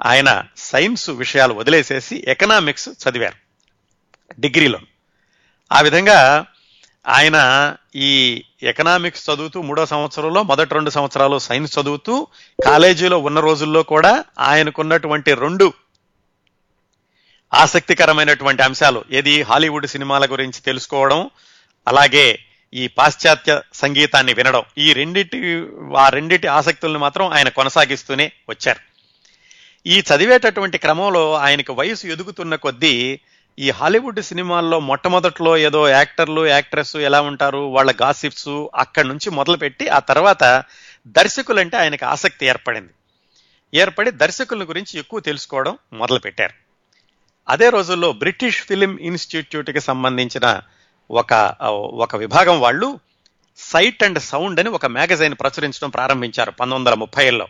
[0.06, 3.38] ఆయన సైన్స్ విషయాలు వదిలేసేసి ఎకనామిక్స్ చదివారు
[4.40, 4.80] డిగ్రీలో
[5.72, 6.46] ఆ విధంగా
[7.08, 7.38] ఆయన
[7.96, 12.28] ఈ ఎకనామిక్స్ చదువుతూ మూడో సంవత్సరంలో మొదటి రెండు సంవత్సరాలు సైన్స్ చదువుతూ
[12.66, 15.74] కాలేజీలో ఉన్న రోజుల్లో కూడా ఆయనకున్నటువంటి రెండు
[17.54, 21.30] ఆసక్తికరమైనటువంటి అంశాలు ఏది హాలీవుడ్ సినిమాల గురించి తెలుసుకోవడం
[21.88, 22.40] అలాగే
[22.74, 28.80] ఈ పాశ్చాత్య సంగీతాన్ని వినడం ఈ రెండిటి ఆ రెండిటి ఆసక్తుల్ని మాత్రం ఆయన కొనసాగిస్తూనే వచ్చారు.
[29.86, 33.20] ఈ చదివేటటువంటి క్రమంలో ఆయనకు వయసు ఎదుగుతున్న కొద్దీ
[33.60, 40.00] ఈ హాలీవుడ్ సినిమాల్లో మొట్టమొదట్లో ఏదో యాక్టర్లు యాక్ట్రెస్ ఎలా ఉంటారు వాళ్ళ గాసిప్స్ అక్కడి నుంచి మొదలుపెట్టి ఆ
[40.00, 40.64] తర్వాత
[41.08, 42.90] దర్శకులంటే ఆయనకు ఆసక్తి ఏర్పడింది.
[43.74, 46.54] ఏర్పడి దర్శకుల గురించి ఎక్కువ తెలుసుకోవడం మొదలుపెట్టారు.
[47.50, 50.62] అదే రోజుల్లో బ్రిటిష్ ఫిలిం ఇన్స్టిట్యూట్కి సంబంధించిన
[51.12, 51.34] ఒక
[51.94, 53.00] ఒక విభాగం వాళ్ళు
[53.58, 57.48] సైట్ అండ్ సౌండ్ అని ఒక మ్యాగజైన్ ప్రచురించడం ప్రారంభించారు పంతొమ్మిది వందల ముప్పైలో.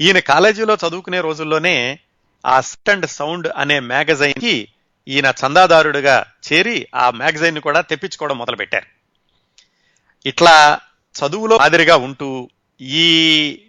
[0.00, 1.98] ఈయన కాలేజీలో చదువుకునే రోజుల్లోనే
[2.46, 4.68] ఆ సైట్ అండ్ సౌండ్ అనే మ్యాగజైన్కి
[5.10, 8.86] ఈయన చందాదారుడుగా చేరి ఆ మ్యాగజైన్ కూడా తెప్పించుకోవడం మొదలుపెట్టారు.
[10.26, 10.80] ఇట్లా
[11.14, 13.06] చదువులో మాదిరిగా ఉంటూ ఈ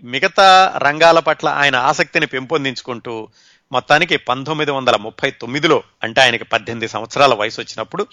[0.03, 3.27] మిగతా రంగాల పట్ల ఆయన ఆసక్తిని పెంపొందించుకుంటూ
[3.71, 8.07] మొత్తానికి పంతొమ్మిది వందల ముప్పై తొమ్మిదిలో అంటే ఆయనకి పద్దెనిమిది సంవత్సరాల వయసు వచ్చినప్పుడు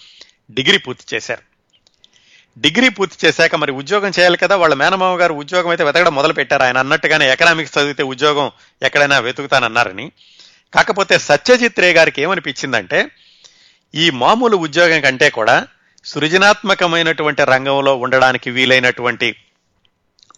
[0.51, 1.43] డిగ్రీ పూర్తి చేశారు.
[2.59, 6.63] డిగ్రీ పూర్తి చేశాక మరి ఉద్యోగం చేయాలి కదా వాళ్ళ మేనమామ గారు ఉద్యోగం అయితే వెతకడం మొదలు పెట్టారు
[6.63, 8.51] ఆయన అన్నట్టుగానే ఎకనామిక్స్ చదివితే ఉద్యోగం
[8.83, 10.13] ఎక్కడైనా వెతుకుతానన్నారని.
[10.75, 13.11] కాకపోతే సత్యజిత్ రే గారికి ఏమనిపించిందంటే
[13.95, 15.67] ఈ మామూలు ఉద్యోగం కంటే కూడా
[16.05, 19.37] సృజనాత్మకమైనటువంటి రంగంలో ఉండడానికి వీలైనటువంటి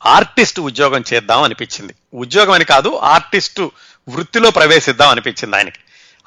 [0.06, 1.94] ఆర్టిస్ట్ ఉద్యోగం చేద్దాం అనిపించింది.
[2.14, 3.60] ఉద్యోగం అని కాదు ఆర్టిస్ట్
[4.08, 5.78] వృత్తిలో ప్రవేశిద్దాం అనిపించింది ఆయనకి.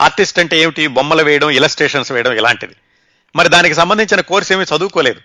[0.01, 0.87] ఆర్టిస్ట్ అంటే ఏమిటి?
[0.87, 2.75] బొమ్మలు వేయడం ఇలస్ట్రేషన్స్ వేయడం ఇలాంటిది.
[3.35, 5.21] మరి దానికి సంబంధించిన కోర్స్ ఏమీ చదువుకోలేదు.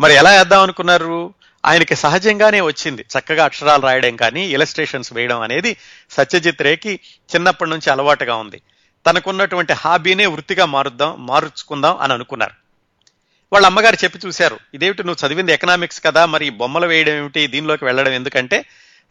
[0.00, 1.34] మరి ఎలా వేద్దాం అనుకున్నారు?
[1.64, 3.02] ఆయనకి సహజంగానే వచ్చింది.
[3.12, 5.76] చక్కగా అక్షరాలు రాయడం కానీ ఇలస్ట్రేషన్స్ వేయడం అనేది
[6.10, 6.92] సత్యజిత్ రేకి
[7.30, 8.62] చిన్నప్పటి నుంచి అలవాటుగా ఉంది.
[9.06, 12.54] తనకున్నటువంటి హాబీనే వృత్తిగా మారుద్దాం మారుచుకుందాం అని అనుకున్నారు.
[13.52, 18.12] వాళ్ళ అమ్మగారు చెప్పి చూశారు ఇదేమిటి నువ్వు చదివింది ఎకనామిక్స్ కదా మరి బొమ్మలు వేయడం ఏమిటి దీనిలోకి వెళ్ళడం
[18.12, 18.64] ఎందుకంటే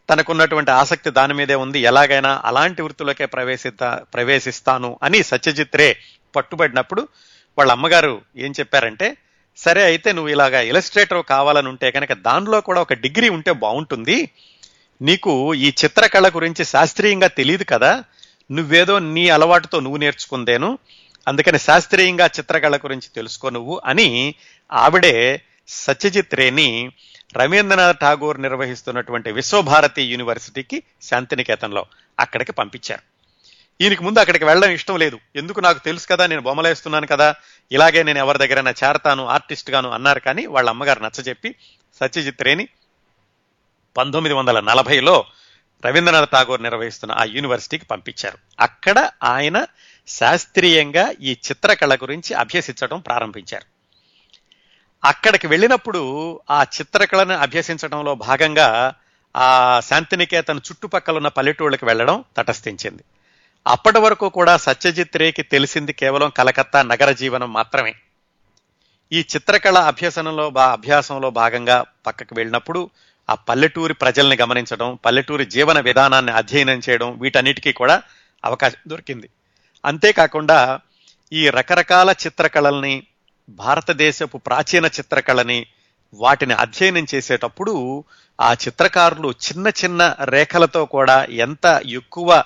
[0.08, 5.88] తనకున్నటువంటి ఆసక్తి దాని మీదే ఉంది ఎలాగైనా అలాంటి వృత్తిలోకే ప్రవేశిస్తా ప్రవేశిస్తాను అని సత్యజిత్ రే
[6.36, 7.08] పట్టుబడినప్పుడు
[7.58, 9.08] వాళ్ళ అమ్మగారు ఏం చెప్పారంటే
[9.58, 14.30] సరే అయితే నువ్వు ఇలాగా ఇలస్ట్రేటర్ కావాలని ఉంటే కనుక దానిలో కూడా ఒక డిగ్రీ ఉంటే బాగుంటుంది.
[15.02, 18.04] నీకు ఈ చిత్రకళ గురించి శాస్త్రీయంగా తెలియదు కదా.
[18.50, 20.78] నువ్వేదో నీ అలవాటుతో నువ్వు నేర్చుకుందేను.
[21.28, 24.34] అందుకని శాస్త్రీయంగా చిత్రకళ గురించి తెలుసుకో నువ్వు అని
[24.72, 26.92] ఆవిడే సత్యజిత్ రేని
[27.36, 31.86] రవీంద్రనాథ్ ఠాగూర్ నిర్వహిస్తున్నటువంటి విశ్వభారతి యూనివర్సిటీకి శాంతినికేతన్లో
[32.20, 33.00] అక్కడికి పంపించారు.
[33.80, 35.18] ఈయనకి ముందు అక్కడికి వెళ్ళడం ఇష్టం లేదు.
[35.36, 37.34] ఎందుకు నాకు తెలుసు కదా నేను బొమ్మలేస్తున్నాను కదా.
[37.72, 41.54] ఇలాగే నేను ఎవరి దగ్గరైనా చేరతాను ఆర్టిస్ట్ గాను అన్నారు కానీ వాళ్ళ అమ్మగారు నచ్చజెప్పి
[42.00, 42.68] సత్యజిత్ రేని
[43.96, 45.24] పంతొమ్మిది వందల నలభైలో
[45.86, 48.38] రవీంద్రనాథ్ ఠాగూర్ నిర్వహిస్తున్న ఆ యూనివర్సిటీకి పంపించారు.
[48.60, 49.66] అక్కడ ఆయన
[50.08, 53.64] శాస్త్రీయంగా ఈ చిత్రకళ గురించి అభ్యసించడం ప్రారంభించారు.
[55.04, 56.00] అక్కడికి వెళ్ళినప్పుడు
[56.50, 58.94] ఆ చిత్రకళను అభ్యసించడంలో భాగంగా
[59.36, 63.04] ఆ శాంతినికేతన్ చుట్టుపక్కల ఉన్న పల్లెటూళ్ళకి వెళ్ళడం తటస్థించింది.
[63.68, 67.94] అప్పటి వరకు కూడా సత్యజిత్ రేకి తెలిసింది కేవలం కలకత్తా నగర జీవనం మాత్రమే.
[69.12, 72.90] ఈ చిత్రకళ అభ్యసనంలో బా అభ్యాసంలో భాగంగా పక్కకు వెళ్ళినప్పుడు
[73.30, 78.02] ఆ పల్లెటూరి ప్రజల్ని గమనించడం పల్లెటూరి జీవన విధానాన్ని అధ్యయనం చేయడం వీటన్నిటికీ కూడా
[78.44, 79.28] అవకాశం దొరికింది.
[79.84, 80.80] అంతేకాకుండా
[81.32, 83.02] ఈ రకరకాల చిత్రకళల్ని
[83.48, 85.66] భారతదేశపు ప్రాచీన చిత్రకళని
[86.14, 88.04] వాటిని అధ్యయనం చేసేటప్పుడు
[88.40, 92.44] ఆ చిత్రకారులు చిన్న చిన్న రేఖలతో కూడా ఎంత ఎక్కువ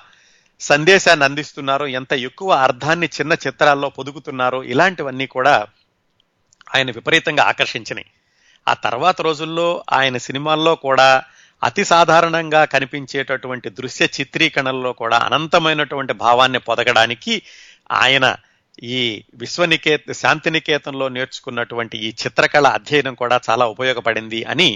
[0.63, 5.67] సందేశాన్ని అందిస్తున్నారో ఎంత ఎక్కువ అర్థాన్ని చిన్న చిత్రాల్లో పొదుగుతున్నారో ఇలాంటివన్నీ కూడా
[6.75, 8.05] ఆయన విపరీతంగా ఆకర్షించినాయి.
[8.67, 11.23] ఆ తర్వాత రోజుల్లో ఆయన సినిమాల్లో కూడా
[11.63, 17.41] అతి సాధారణంగా కనిపించేటటువంటి దృశ్య చిత్రీకరణలో కూడా అనంతమైనటువంటి భావాన్ని పొదగడానికి
[17.91, 18.35] ఆయన
[18.83, 24.69] ఈ విశ్వనికేత శాంతినికేతంలో నేర్చుకున్నటువంటి ఈ చిత్రకళ అధ్యయనం కూడా చాలా ఉపయోగపడింది అని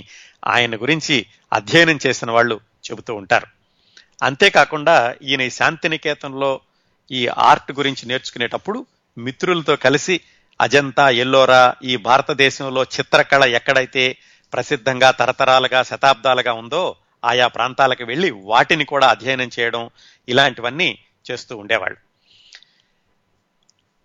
[0.48, 2.60] ఆయన గురించి అధ్యయనం చేసిన వాళ్ళు
[2.92, 3.57] చెబుతూ ఉంటారు.
[4.24, 6.62] అంతేకాకుండా ఈయన ఈ శాంతినికేతంలో
[7.12, 8.86] ఈ ఆర్ట్ గురించి నేర్చుకునేటప్పుడు
[9.18, 10.22] మిత్రులతో కలిసి
[10.62, 14.18] అజంతా ఎల్లోరా ఈ భారతదేశంలో చిత్రకళ ఎక్కడైతే
[14.54, 19.90] ప్రసిద్ధంగా తరతరాలుగా శతాబ్దాలుగా ఉందో ఆయా ప్రాంతాలకు వెళ్ళి వాటిని కూడా అధ్యయనం చేయడం
[20.30, 21.00] ఇలాంటివన్నీ
[21.32, 21.98] చేస్తూ ఉండేవాళ్ళు.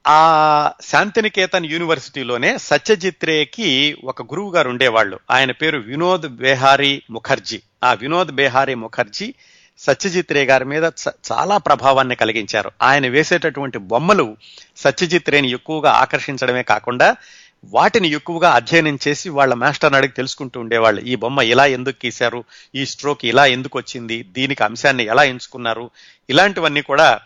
[0.07, 5.20] ఆ శాంతినికేతన్ యూనివర్సిటీలోనే సత్యజిత్ రేకి ఒక గురువు గారు ఉండేవాళ్ళు.
[5.31, 7.62] ఆయన పేరు వినోద్ బేహారీ ముఖర్జీ.
[7.85, 9.35] ఆ వినోద్ బేహారీ ముఖర్జీ
[9.83, 10.90] సత్యజిత్ రే గారి మీద
[11.33, 12.71] చాలా ప్రభావాన్ని కలిగించారు.
[12.83, 14.37] ఆయన వేసేటటువంటి బొమ్మలు
[14.77, 17.16] సత్యజిత్ రేని ఎక్కువగా ఆకర్షించడమే కాకుండా
[17.64, 21.01] వాటిని ఎక్కువగా అధ్యయనం చేసి వాళ్ళ మాస్టర్ని అడిగి తెలుసుకుంటూ ఉండేవాళ్ళు.
[21.01, 22.45] ఈ బొమ్మ ఇలా ఎందుకు గీశారు?
[22.75, 24.23] ఈ స్ట్రోక్ ఇలా ఎందుకు వచ్చింది?
[24.23, 25.90] దీనికి అంశాన్ని ఎలా ఎంచుకున్నారు?
[26.31, 27.21] ఇలాంటివన్నీ కూడా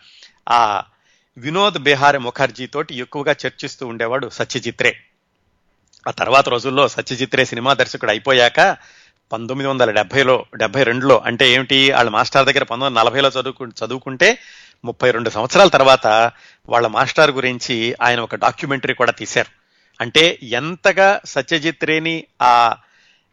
[0.49, 0.83] ఆ
[1.37, 4.97] వినోద్ బిహారీ ముఖర్జీ తోటి ఎక్కువగా చర్చిస్తూ ఉండేవాడు సత్యజిత్ రే.
[6.07, 8.77] ఆ తర్వాత రోజుల్లో సత్యజిత్ రే సినిమా దర్శకుడు అయిపోయాక
[9.31, 11.91] పంతొమ్మిది వందల డెబ్బైలో డెబ్బై రెండులో అంటే ఏమిటి?
[11.91, 14.37] వాళ్ళ మాస్టర్ దగ్గర పంతొమ్మిది వందల నలభైలో చదువుకు చదువుకుంటే
[14.85, 16.31] ముప్పై రెండు సంవత్సరాల తర్వాత
[16.69, 19.49] వాళ్ళ మాస్టర్ గురించి ఆయన ఒక డాక్యుమెంటరీ కూడా తీశారు.
[20.01, 22.75] అంటే ఎంతగా సత్యజిత్ రేని ఆ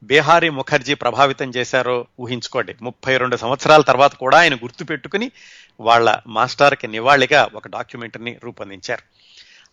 [0.02, 2.74] బీహారీ ముఖర్జీ ప్రభావితం చేశారో ఊహించుకోండి.
[2.82, 5.30] ముప్పై రెండు సంవత్సరాల తర్వాత కూడా ఆయన గుర్తు పెట్టుకుని
[5.80, 9.02] వాళ్ళ మాస్టర్కి నివాళిగా ఒక డాక్యుమెంటరీని రూపొందించారు.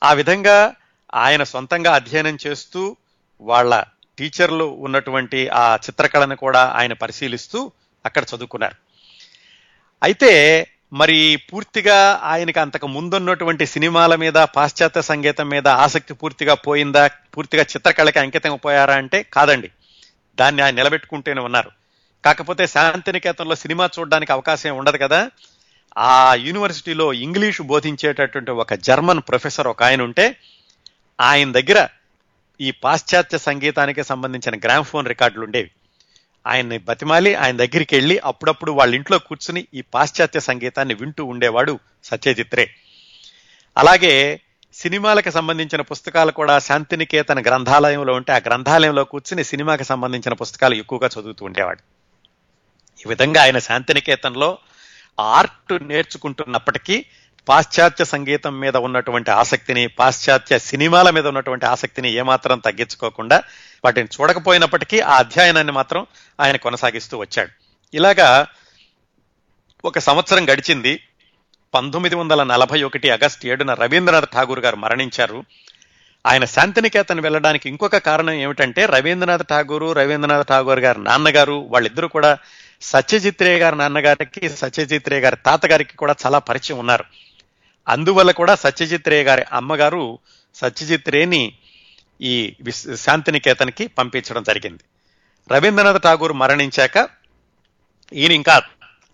[0.06, 0.74] ఆ విధంగా
[1.16, 2.98] ఆయన సొంతంగా అధ్యయనం చేస్తూ
[3.42, 3.84] వాళ్ళ
[4.18, 7.72] టీచర్లు ఉన్నటువంటి ఆ చిత్రకళను కూడా ఆయన పరిశీలిస్తూ
[8.06, 8.76] అక్కడ చదువుకున్నారు.
[10.04, 17.08] అయితే మరి పూర్తిగా ఆయనకి అంతకు ముందున్నటువంటి సినిమాల మీద పాశ్చాత్య సంగీతం మీద ఆసక్తి పూర్తిగా పోయిందా?
[17.08, 19.72] పూర్తిగా చిత్రకళకి అంకితం పోయారా అంటే కాదండి.
[20.40, 21.72] దాన్ని ఆయన నిలబెట్టుకుంటూనే ఉన్నారు.
[22.26, 25.30] కాకపోతే శాంతినికేతన్లో సినిమా చూడడానికి అవకాశం ఉండదు కదా.
[25.98, 30.36] ఆ యూనివర్సిటీలో ఇంగ్లీషు బోధించేటటువంటి ఒక జర్మన్ ప్రొఫెసర్ ఒక ఆయన ఉంటే
[31.22, 31.88] ఆయన దగ్గర
[32.62, 35.72] ఈ పాశ్చాత్య సంగీతానికి సంబంధించిన గ్రామ్ఫోన్ రికార్డులు ఉండేవి.
[36.48, 42.72] ఆయన్ని బతిమాలి ఆయన దగ్గరికి వెళ్ళి అప్పుడప్పుడు వాళ్ళ ఇంట్లో కూర్చుని ఈ పాశ్చాత్య సంగీతాన్ని వింటూ ఉండేవాడు సత్యజిత్రే.
[43.78, 44.42] అలాగే
[44.74, 51.46] సినిమాలకు సంబంధించిన పుస్తకాలు కూడా శాంతినికేతన గ్రంథాలయంలో ఉంటే ఆ గ్రంథాలయంలో కూర్చుని సినిమాకి సంబంధించిన పుస్తకాలు ఎక్కువగా చదువుతూ
[51.46, 51.80] ఉండేవాడు.
[53.00, 54.58] ఈ విధంగా ఆయన శాంతినికేతన్లో
[55.20, 57.06] ఆర్ట్ నేర్చుకుంటున్నప్పటికీ
[57.50, 63.44] పాశ్చాత్య సంగీతం మీద ఉన్నటువంటి ఆసక్తిని పాశ్చాత్య సినిమాల మీద ఉన్నటువంటి ఆసక్తిని ఏమాత్రం తగ్గించుకోకుండా
[63.86, 66.06] వాటిని చూడకపోయినప్పటికీ ఆ అధ్యయనాన్ని మాత్రం
[66.40, 67.50] ఆయన కొనసాగిస్తూ వచ్చాడు.
[67.94, 68.48] ఇలాగా
[69.86, 71.04] ఒక సంవత్సరం గడిచింది.
[71.74, 75.46] పంతొమ్మిది వందల నలభై ఒకటి ఆగస్టు ఏడున రవీంద్రనాథ్ ఠాగూర్ గారు మరణించారు.
[76.28, 82.38] ఆయన శాంతినికేతన్ వెళ్ళడానికి ఇంకొక కారణం ఏమిటంటే రవీంద్రనాథ్ ఠాగూరు రవీంద్రనాథ్ ఠాగూర్ గారి నాన్నగారు వాళ్ళిద్దరూ కూడా
[82.82, 87.06] సత్యజిత్ రే గారి నాన్నగారికి సత్యజిత్ రే గారి తాతగారికి కూడా చాలా పరిచయం ఉన్నారు.
[87.88, 90.20] అందువల్ల కూడా సత్యజిత్ రే గారి అమ్మగారు
[90.56, 91.54] సత్యజిత్ రేని
[92.22, 94.84] ఈ విస్- శాంతినికేతన్కి పంపించడం జరిగింది.
[95.52, 97.10] రవీంద్రనాథ్ ఠాగూర్ మరణించాక
[98.14, 98.62] ఈయన ఇంకా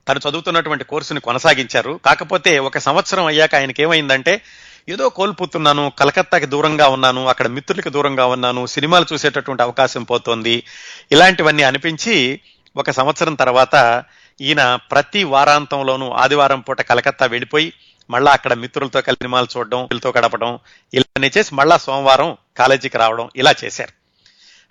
[0.07, 1.99] తను చదువుతున్నటువంటి కోర్సుని కొనసాగించారు.
[2.05, 4.41] కాకపోతే ఒక సంవత్సరం అయ్యాక ఆయనకి ఏమైందంటే
[4.89, 10.63] ఏదో కోల్పోతున్నాను కలకత్తాకి దూరంగా ఉన్నాను అక్కడ మిత్రులకి దూరంగా ఉన్నాను సినిమాలు చూసేటటువంటి అవకాశం పోతోంది
[11.11, 12.39] ఇలాంటివన్నీ అనిపించి
[12.75, 14.03] ఒక సంవత్సరం తర్వాత
[14.41, 17.73] ఈయన ప్రతి వారాంతంలోనూ ఆదివారం పూట కలకత్తా వెళ్ళిపోయి
[18.09, 20.59] మళ్ళా అక్కడ మిత్రులతో కలిసి సినిమాలు చూడడం వీళ్ళతో గడపడం
[20.93, 23.93] ఇలానే చేసి మళ్ళా సోమవారం కాలేజీకి రావడం ఇలా చేశారు.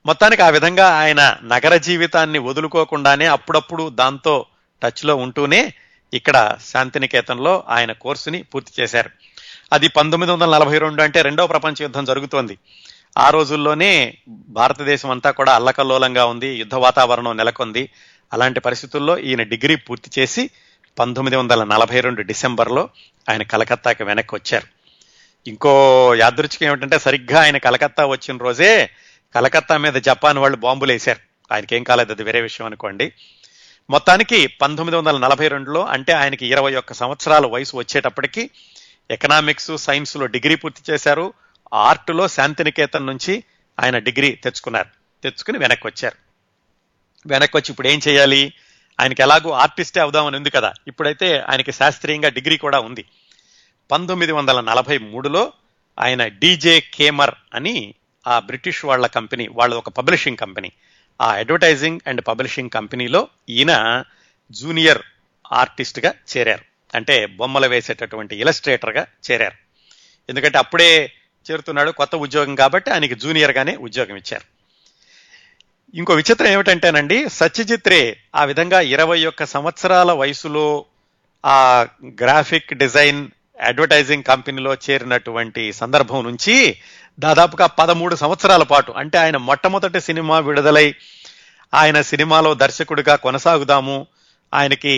[0.06, 4.46] మొత్తానికి ఆ విధంగా ఆయన నగర జీవితాన్ని వదులుకోకుండానే అప్పుడప్పుడు దాంతో
[4.82, 5.74] టచ్లో ఉంటూనే
[6.14, 9.10] ఇక్కడ శాంతినికేతన్లో ఆయన కోర్సుని పూర్తి చేశారు.
[9.72, 12.58] అది పంతొమ్మిది వందల నలభై రెండు అంటే రెండో ప్రపంచ యుద్ధం జరుగుతోంది.
[13.18, 14.18] ఆ రోజుల్లోనే
[14.48, 17.90] భారతదేశం అంతా కూడా అల్లకల్లోలంగా ఉంది యుద్ధ వాతావరణం నెలకొంది.
[18.32, 20.50] అలాంటి పరిస్థితుల్లో ఈయన డిగ్రీ పూర్తి చేసి
[20.98, 22.88] పంతొమ్మిది వందల నలభై రెండు డిసెంబర్లో
[23.28, 24.66] ఆయన కలకత్తాకి వెనక్కి వచ్చారు.
[25.48, 28.90] ఇంకో యాదృచ్ఛికం ఏమిటంటే సరిగ్గా ఆయన కలకత్తా వచ్చిన రోజే
[29.34, 31.54] కలకత్తా మీద జపాన్ వాళ్ళు బాంబులు వేశారు.
[31.54, 33.12] ఆయనకి ఏం కాలేదు అది వేరే విషయం అనుకోండి.
[33.90, 38.50] మొత్తానికి పంతొమ్మిది వందల నలభై రెండులో అంటే ఆయనకి ఇరవై ఒక్క సంవత్సరాల వయసు వచ్చేటప్పటికి
[39.10, 41.32] ఎకనామిక్స్ సైన్స్లో డిగ్రీ పూర్తి చేశారు.
[41.74, 43.44] ఆర్ట్లో శాంతినికేతన్ నుంచి
[43.80, 44.88] ఆయన డిగ్రీ తెచ్చుకున్నారు.
[45.22, 46.16] తెచ్చుకుని వెనక్కి వచ్చారు.
[47.28, 48.52] వెనక్కి వచ్చి ఇప్పుడు ఏం చేయాలి?
[49.00, 50.72] ఆయనకి ఎలాగో ఆర్టిస్టే అవుదామని ఉంది కదా.
[50.88, 53.04] ఇప్పుడైతే ఆయనకి శాస్త్రీయంగా డిగ్రీ కూడా ఉంది.
[53.90, 55.52] పంతొమ్మిది వందల నలభై మూడులో
[56.00, 57.94] ఆయన డీజే కేమర్ అని
[58.26, 60.72] ఆ బ్రిటిష్ వాళ్ళ కంపెనీ వాళ్ళ ఒక పబ్లిషింగ్ కంపెనీ.
[61.20, 64.04] ఆ అడ్వర్టైజింగ్ అండ్ పబ్లిషింగ్ కంపెనీలో ఈయన
[64.50, 65.02] జూనియర్
[65.52, 66.64] ఆర్టిస్ట్గా చేరారు.
[66.94, 69.54] అంటే బొమ్మలు వేసేటటువంటి ఇలస్ట్రేటర్గా చేరారు.
[70.28, 71.12] ఎందుకంటే అప్పుడే
[71.50, 74.55] చేరుతున్నాడు కొత్త ఉద్యోగం కాబట్టి ఆయనకి జూనియర్గానే ఉద్యోగం ఇచ్చారు.
[75.96, 78.00] ఇంకో విచిత్రం ఏమిటంటేనండి సత్యజిత్ రే
[78.34, 80.64] ఆ విధంగా ఇరవై ఒక్క సంవత్సరాల వయసులో
[81.44, 81.58] ఆ
[82.22, 83.20] గ్రాఫిక్ డిజైన్
[83.60, 86.56] అడ్వర్టైజింగ్ కంపెనీలో చేరినటువంటి సందర్భం నుంచి
[87.18, 90.88] దాదాపుగా పదమూడు సంవత్సరాల పాటు అంటే ఆయన మొట్టమొదటి సినిమా విడుదలై
[91.72, 93.96] ఆయన సినిమాలో దర్శకుడిగా కొనసాగుదాము
[94.52, 94.96] ఆయనకి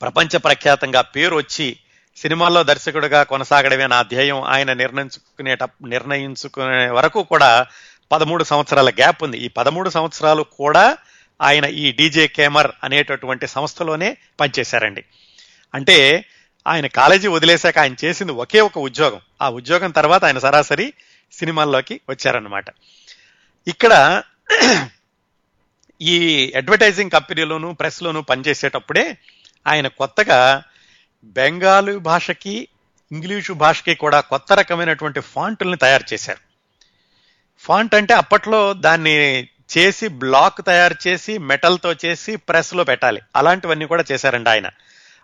[0.00, 1.68] ప్రపంచ ప్రఖ్యాతంగా పేరు వచ్చి
[2.18, 7.50] సినిమాల్లో దర్శకుడిగా కొనసాగడమే నా ధ్యేయం ఆయన నిర్ణయించుకునేట నిర్ణయించుకునే వరకు కూడా
[8.12, 9.38] పదమూడు సంవత్సరాల గ్యాప్ ఉంది.
[9.38, 10.98] ఈ పదమూడు సంవత్సరాలు కూడా
[11.42, 15.04] ఆయన ఈ డీజే కేమర్ అనేటటువంటి సంస్థలోనే పనిచేశారండి.
[15.74, 16.24] అంటే
[16.66, 19.20] ఆయన కాలేజీ వదిలేశాక ఆయన చేసింది ఒకే ఒక ఉద్యోగం.
[19.42, 20.92] ఆ ఉద్యోగం తర్వాత ఆయన సరాసరి
[21.32, 22.64] సినిమాల్లోకి వచ్చారనమాట
[23.68, 24.22] ఇక్కడ
[26.00, 29.18] ఈ అడ్వర్టైజింగ్ కంపెనీలోను ప్రెస్లోను పనిచేసేటప్పుడే
[29.66, 30.62] ఆయన కొత్తగా
[31.24, 32.68] బెంగాలీ భాషకి
[33.12, 36.51] ఇంగ్లీషు భాషకి కూడా కొత్త రకమైనటువంటి ఫాంటుల్ని తయారు చేశారు.
[37.62, 39.48] ఫాంట్ అంటే అప్పట్లో దాన్ని
[39.78, 43.20] చేసి బ్లాక్ తయారు చేసి మెటల్తో చేసి ప్రెస్లో పెట్టాలి.
[43.36, 44.70] అలాంటివన్నీ కూడా చేశారండి ఆయన.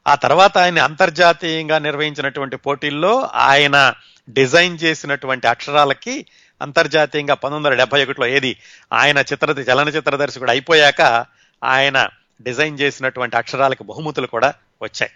[0.09, 3.94] ఆ తర్వాత ఆయన అంతర్జాతీయంగా నిర్వహించినటువంటి పోటీల్లో ఆయన
[4.31, 6.27] డిజైన్ చేసినటువంటి అక్షరాలకి
[6.62, 8.57] అంతర్జాతీయంగా పంతొమ్మిది వందల డెబ్బై ఒకటిలో ఏది?
[8.92, 11.27] ఆయన చిత్ర చలనచిత్ర దర్శకుడు అయిపోయాక
[11.64, 12.09] ఆయన
[12.42, 15.12] డిజైన్ చేసినటువంటి అక్షరాలకి బహుమతులు కూడా వచ్చాయి.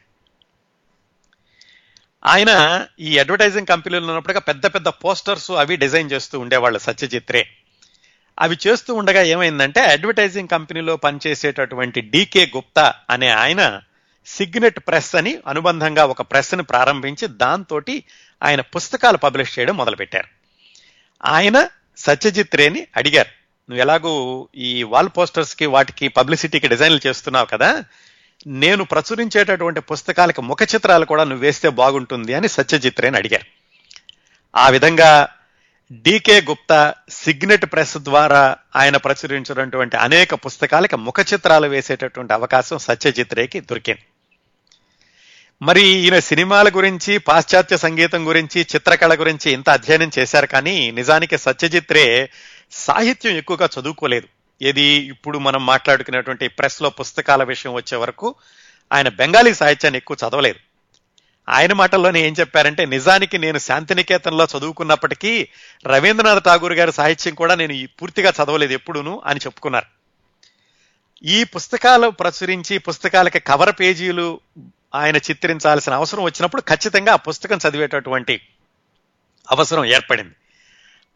[2.27, 7.49] ఆయన ఈ అడ్వర్టైజింగ్ కంపెనీలో ఉన్నప్పుడుగా పెద్ద పెద్ద పోస్టర్స్ అవి డిజైన్ చేస్తూ ఉండేవాళ్ళు సత్యజిత్ రే
[8.41, 13.81] అవి చేస్తూ ఉండగా ఏమైందంటే అడ్వర్టైజింగ్ కంపెనీలో పనిచేసేటటువంటి డీకే గుప్తా అనే ఆయన
[14.27, 17.81] సిగ్నెట్ ప్రెస్ అని అనుబంధంగా ఒక ప్రెస్ని ప్రారంభించి దాంతో
[18.43, 20.29] ఆయన పుస్తకాలు పబ్లిష్ చేయడం మొదలుపెట్టారు.
[21.25, 23.29] ఆయన సత్యజిత్ రేని అడిగారు
[23.71, 27.85] నువ్వు ఎలాగూ ఈ వాల్ పోస్టర్స్కి వాటికి పబ్లిసిటీకి డిజైన్లు చేస్తున్నావు కదా
[28.47, 33.47] నేను ప్రచురించేటటువంటి పుస్తకాలకి ముఖ చిత్రాలు కూడా నువ్వు వేస్తే బాగుంటుంది అని సత్యజిత్రేని అడిగారు.
[34.57, 35.29] ఆ విధంగా
[35.93, 44.01] డికే గుప్తా సిగ్నెట్ ప్రెస్ ద్వారా ఆయన ప్రచురించినటువంటి అనేక పుస్తకాలకి ముఖ చిత్రాలు వేసేటటువంటి అవకాశం సత్యజిత్రేకి దొరికింది.
[45.63, 51.93] మరి ఈయన సినిమాల గురించి పాశ్చాత్య సంగీతం గురించి చిత్రకళ గురించి ఇంత అధ్యయనం చేశారు కానీ నిజానికి సత్యజిత్
[51.93, 52.31] రే
[52.73, 54.42] సాహిత్యం ఎక్కువగా చదువుకోలేదు.
[54.63, 58.35] ఏది ఇప్పుడు మనం మాట్లాడుకునేటువంటి ప్రెస్లో పుస్తకాల విషయం వచ్చే వరకు
[58.93, 60.59] ఆయన బెంగాలీ సాహిత్యాన్ని ఎక్కువ చదవలేదు.
[61.49, 65.49] ఆయన మాటల్లోనే ఏం చెప్పారంటే నిజానికి నేను శాంతినికేతన్లో చదువుకున్నప్పటికీ
[65.87, 69.87] రవీంద్రనాథ్ ఠాగూర్ గారి సాహిత్యం కూడా నేను పూర్తిగా చదవలేదు ఎప్పుడును అని చెప్పుకున్నారు.
[71.25, 74.41] ఈ పుస్తకాలు ప్రచురించి పుస్తకాలకి కవర్ పేజీలు
[74.95, 78.41] ఆయన చిత్రించాల్సిన అవసరం వచ్చినప్పుడు ఖచ్చితంగా ఆ పుస్తకం చదివేటటువంటి
[79.51, 80.35] అవసరం ఏర్పడింది.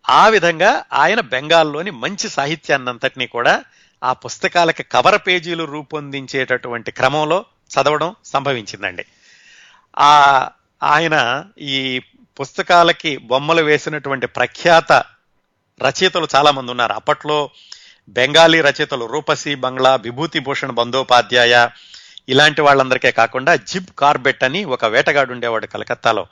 [0.09, 3.65] ఆ విధంగా ఆయన బెంగాల్లోని మంచి సాహిత్యాన్నంతటినీ కూడా
[4.05, 9.05] ఆ పుస్తకాలకి కవర్ పేజీలు రూపొందించేటటువంటి క్రమంలో చదవడం సంభవించిందండి.
[9.99, 10.49] ఆ
[10.83, 12.03] ఆయన ఈ
[12.41, 14.93] పుస్తకాలకి బొమ్మలు వేసినటువంటి ప్రఖ్యాత
[15.83, 16.93] రచయితలు చాలామంది ఉన్నారు.
[16.93, 17.51] అప్పట్లో
[18.09, 21.69] బెంగాలీ రచయితలు రూపసి బంగ్లా విభూతి భూషణ్ బందోపాధ్యాయ
[22.29, 26.27] ఇలాంటి వాళ్ళందరికీ కాకుండా జిబ్ కార్బెట్ అని ఒక వేటగాడు ఉండేవాడు కలకత్తాలో.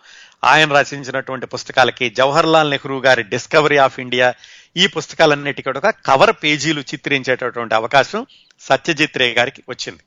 [0.44, 4.34] ఆయన రచించినటువంటి పుస్తకాలకి జవహర్ లాల్ నెహ్రూ గారి డిస్కవరీ ఆఫ్ ఇండియా
[4.76, 8.26] ఈ పుస్తకాలన్నిటికీ కూడా కవర్ పేజీలు చిత్రించేటటువంటి అవకాశం
[8.60, 10.02] సత్యజిత్ రే గారికి వచ్చింది.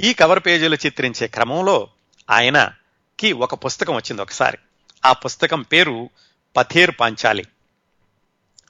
[0.00, 1.88] ఈ కవర్ పేజీలు చిత్రించే క్రమంలో
[2.30, 4.58] ఆయనకి ఒక పుస్తకం వచ్చింది ఒకసారి.
[5.04, 6.10] ఆ పుస్తకం పేరు
[6.56, 7.44] పథేర్ పాంచాలి.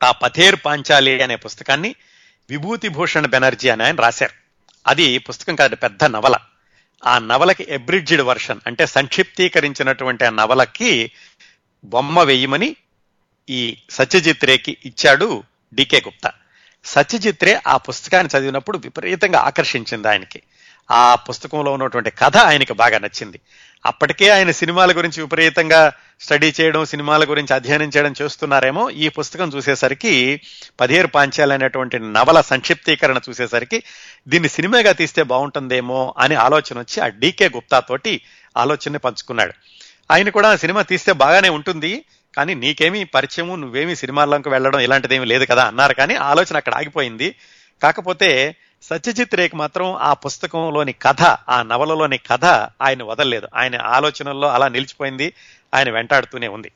[0.05, 1.95] ఆ పథేర్ పాంచాలి అనే పుస్తకాన్ని
[2.51, 4.33] విభూతి భూషణ్ బెనర్జీ అని ఆయన రాశారు.
[4.87, 6.37] అది పుస్తకం కాదు పెద్ద నవల.
[7.07, 11.11] ఆ నవలకి ఎబ్రిడ్జ్డ్ వర్షన్ అంటే సంక్షిప్తీకరించినటువంటి ఆ నవలకి
[11.85, 12.77] బొమ్మ వేయమని
[13.51, 15.43] ఈ సత్యజిత్ రేకి ఇచ్చాడు
[15.75, 16.33] డికే గుప్తా.
[16.85, 20.43] సత్యజిత్ రే ఆ పుస్తకాన్ని చదివినప్పుడు విపరీతంగా ఆకర్షించింది ఆయనకి.
[20.91, 23.41] ఆ పుస్తకంలో ఉన్నటువంటి కథ ఆయనకి బాగా నచ్చింది.
[23.87, 28.91] అప్పటికే ఆయన సినిమాల గురించి విపరీతంగా స్టడీ చేయడం సినిమాల గురించి అధ్యయనం చేయడం చేస్తున్నారేమో.
[28.91, 30.41] ఈ పుస్తకం చూసేసరికి
[30.81, 33.83] పదిహేరు పాంచాలు అనేటువంటి నవల సంక్షిప్తీకరణ చూసేసరికి
[34.29, 38.21] దీన్ని సినిమాగా తీస్తే బాగుంటుందేమో అని ఆలోచన వచ్చి ఆ డీకే గుప్తా తోటి
[38.57, 39.53] ఆలోచనని పంచుకున్నాడు.
[40.11, 42.05] ఆయన కూడా సినిమా తీస్తే బాగానే ఉంటుంది
[42.37, 45.95] కానీ నీకేమీ పరిచయము నువ్వేమీ సినిమాల్లోకి వెళ్ళడం ఇలాంటిదేమీ లేదు కదా అన్నారు.
[45.95, 47.35] కానీ ఆలోచన అక్కడ ఆగిపోయింది.
[47.83, 48.57] కాకపోతే
[48.91, 52.45] సత్యజిత్ రేక్ మాత్రం ఆ పుస్తకంలోని కథ ఆ నవలలోని కథ
[52.83, 53.49] ఆయన వదలలేదు.
[53.55, 55.33] ఆయన ఆలోచనల్లో అలా నిలిచిపోయింది
[55.75, 56.73] ఆయన వెంటాడుతూనే ఉంది.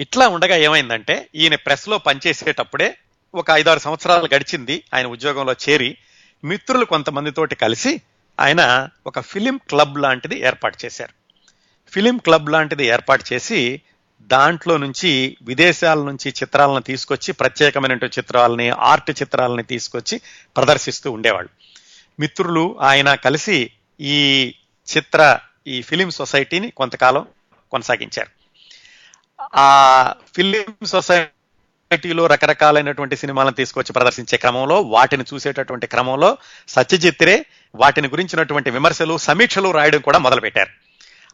[0.00, 2.96] ఇట్లా ఉండగా ఏమైందంటే ఈయన ప్రెస్లో పనిచేసేటప్పుడే
[3.34, 5.96] ఒక ఐదారు సంవత్సరాలు గడిచింది ఆయన ఉద్యోగంలో చేరి
[6.44, 8.00] మిత్రులు కొంతమందితోటి కలిసి
[8.40, 11.12] ఆయన ఒక ఫిలిం క్లబ్ లాంటిది ఏర్పాటు చేశారు.
[11.90, 13.82] ఫిలిం క్లబ్ లాంటిది ఏర్పాటు చేసి
[14.22, 20.20] దాంట్లో నుంచి విదేశాల నుంచి చిత్రాలను తీసుకొచ్చి ప్రత్యేకమైనటువంటి చిత్రాలని ఆర్ట్ చిత్రాలని తీసుకొచ్చి
[20.56, 21.50] ప్రదర్శిస్తూ ఉండేవాళ్ళు.
[22.20, 24.54] మిత్రులు ఆయన కలిసి ఈ
[24.96, 27.26] చిత్ర ఈ ఫిలిం సొసైటీని కొంతకాలం
[27.70, 28.30] కొనసాగించారు.
[29.54, 36.38] ఆ ఫిలిం సొసైటీలో రకరకాలైనటువంటి సినిమాలను తీసుకొచ్చి ప్రదర్శించే క్రమంలో వాటిని చూసేటటువంటి క్రమంలో
[36.68, 40.70] సత్యజిత్రే వాటిని గురించినటువంటి విమర్శలు సమీక్షలు రాయడం కూడా మొదలుపెట్టారు.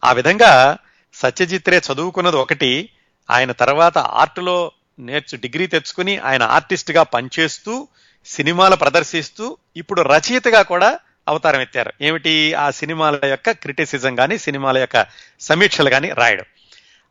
[0.05, 0.79] ఆ విధంగా
[1.15, 2.89] సత్యజిత్ రే చదువుకున్నది ఒకటి.
[3.31, 7.89] ఆయన తర్వాత ఆర్ట్లో నేర్చు డిగ్రీ తెచ్చుకుని ఆయన ఆర్టిస్ట్గా పనిచేస్తూ
[8.27, 10.99] సినిమాలు ప్రదర్శిస్తూ ఇప్పుడు రచయితగా కూడా
[11.29, 11.93] అవతారం ఎత్తారు.
[12.01, 12.55] ఏమిటి?
[12.55, 15.07] ఆ సినిమాల యొక్క క్రిటిసిజం కానీ సినిమాల యొక్క
[15.41, 16.45] సమీక్షలు కానీ రాయడం.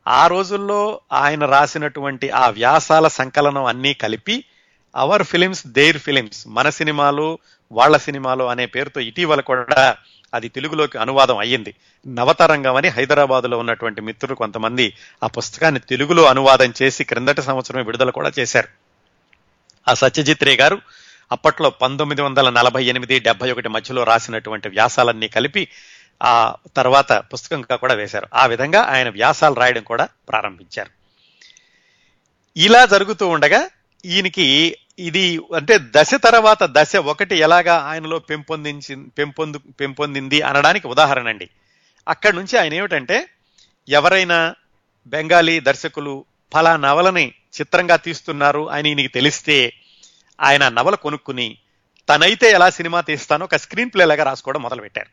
[0.07, 4.45] ఆ రోజుల్లో ఆయన రాసినటువంటి ఆ వ్యాసాల సంకలనం అన్నీ కలిపి
[4.95, 7.39] అవర్ ఫిలిమ్స్ దేర్ ఫిలిమ్స్ మన సినిమాలు
[7.71, 9.95] వాళ్ళ సినిమాలు అనే పేరుతో ఇటీవల కూడా
[10.33, 11.75] అది తెలుగులోకి అనువాదం అయ్యింది.
[12.07, 18.31] నవతరంగం అని హైదరాబాద్లో ఉన్నటువంటి మిత్రులు కొంతమంది ఆ పుస్తకాన్ని తెలుగులో అనువాదం చేసి క్రిందటి సంవత్సరమే విడుదల కూడా
[18.39, 18.67] చేశారు.
[19.87, 20.81] ఆ సత్యజిత్ రే గారు
[21.31, 25.67] అప్పట్లో పంతొమ్మిది వందల నలభై ఎనిమిది డెబ్బై ఒకటి మధ్యలో రాసినటువంటి వ్యాసాలన్నీ కలిపి
[26.23, 28.27] ఆ తర్వాత పుస్తకంగా కూడా వేశారు.
[28.33, 30.89] ఆ విధంగా ఆయన వ్యాసాలు రాయడం కూడా ప్రారంభించారు.
[32.57, 33.69] ఇలా జరుగుతూ ఉండగా
[34.05, 41.49] ఈయనకి ఇది అంటే దశ తర్వాత దశ ఒకటి ఎలాగా ఆయనలో పెంపొందించి పెంపొందు పెంపొందింది అనడానికి ఉదాహరణ అండి.
[42.07, 43.27] అక్కడి నుంచి ఆయన ఏమిటంటే
[43.89, 44.55] ఎవరైనా
[45.07, 49.73] బెంగాలీ దర్శకులు ఫలా నవలని చిత్రంగా తీస్తున్నారు అని నీకు తెలిస్తే
[50.41, 51.57] ఆయన నవల కొనుక్కుని
[52.09, 55.09] తనైతే ఎలా సినిమా తీస్తానో ఒక స్క్రీన్ ప్లే లాగా రాసుకోవడం మొదలుపెట్టారు.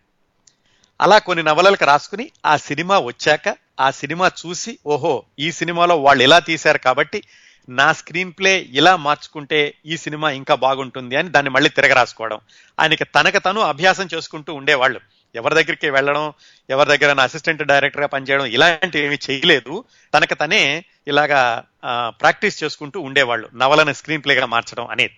[1.01, 6.39] అలా కొన్ని నవలలకు రాసుకుని ఆ సినిమా వచ్చాక ఆ సినిమా చూసి ఓహో ఈ సినిమాలో వాళ్ళు ఇలా
[6.39, 7.23] తీశారు కాబట్టి
[7.69, 12.41] నా స్క్రీన్ ప్లే ఇలా మార్చుకుంటే ఈ సినిమా ఇంకా బాగుంటుంది అని దాన్ని మళ్ళీ తిరగ రాసుకోవడం
[12.81, 15.01] ఆయనకి తనకు తను అభ్యాసం చేసుకుంటూ ఉండేవాళ్ళు.
[15.35, 16.33] ఎవరి దగ్గరికి వెళ్ళడం
[16.71, 19.85] ఎవరి దగ్గర అసిస్టెంట్ డైరెక్టర్గా పనిచేయడం ఇలాంటివి ఏమి చేయలేదు.
[20.15, 21.65] తనకు తనే ఇలాగా
[22.09, 23.49] ప్రాక్టీస్ చేసుకుంటూ ఉండేవాళ్ళు.
[23.55, 25.17] నవలను స్క్రీన్ ప్లేగా మార్చడం అనేది.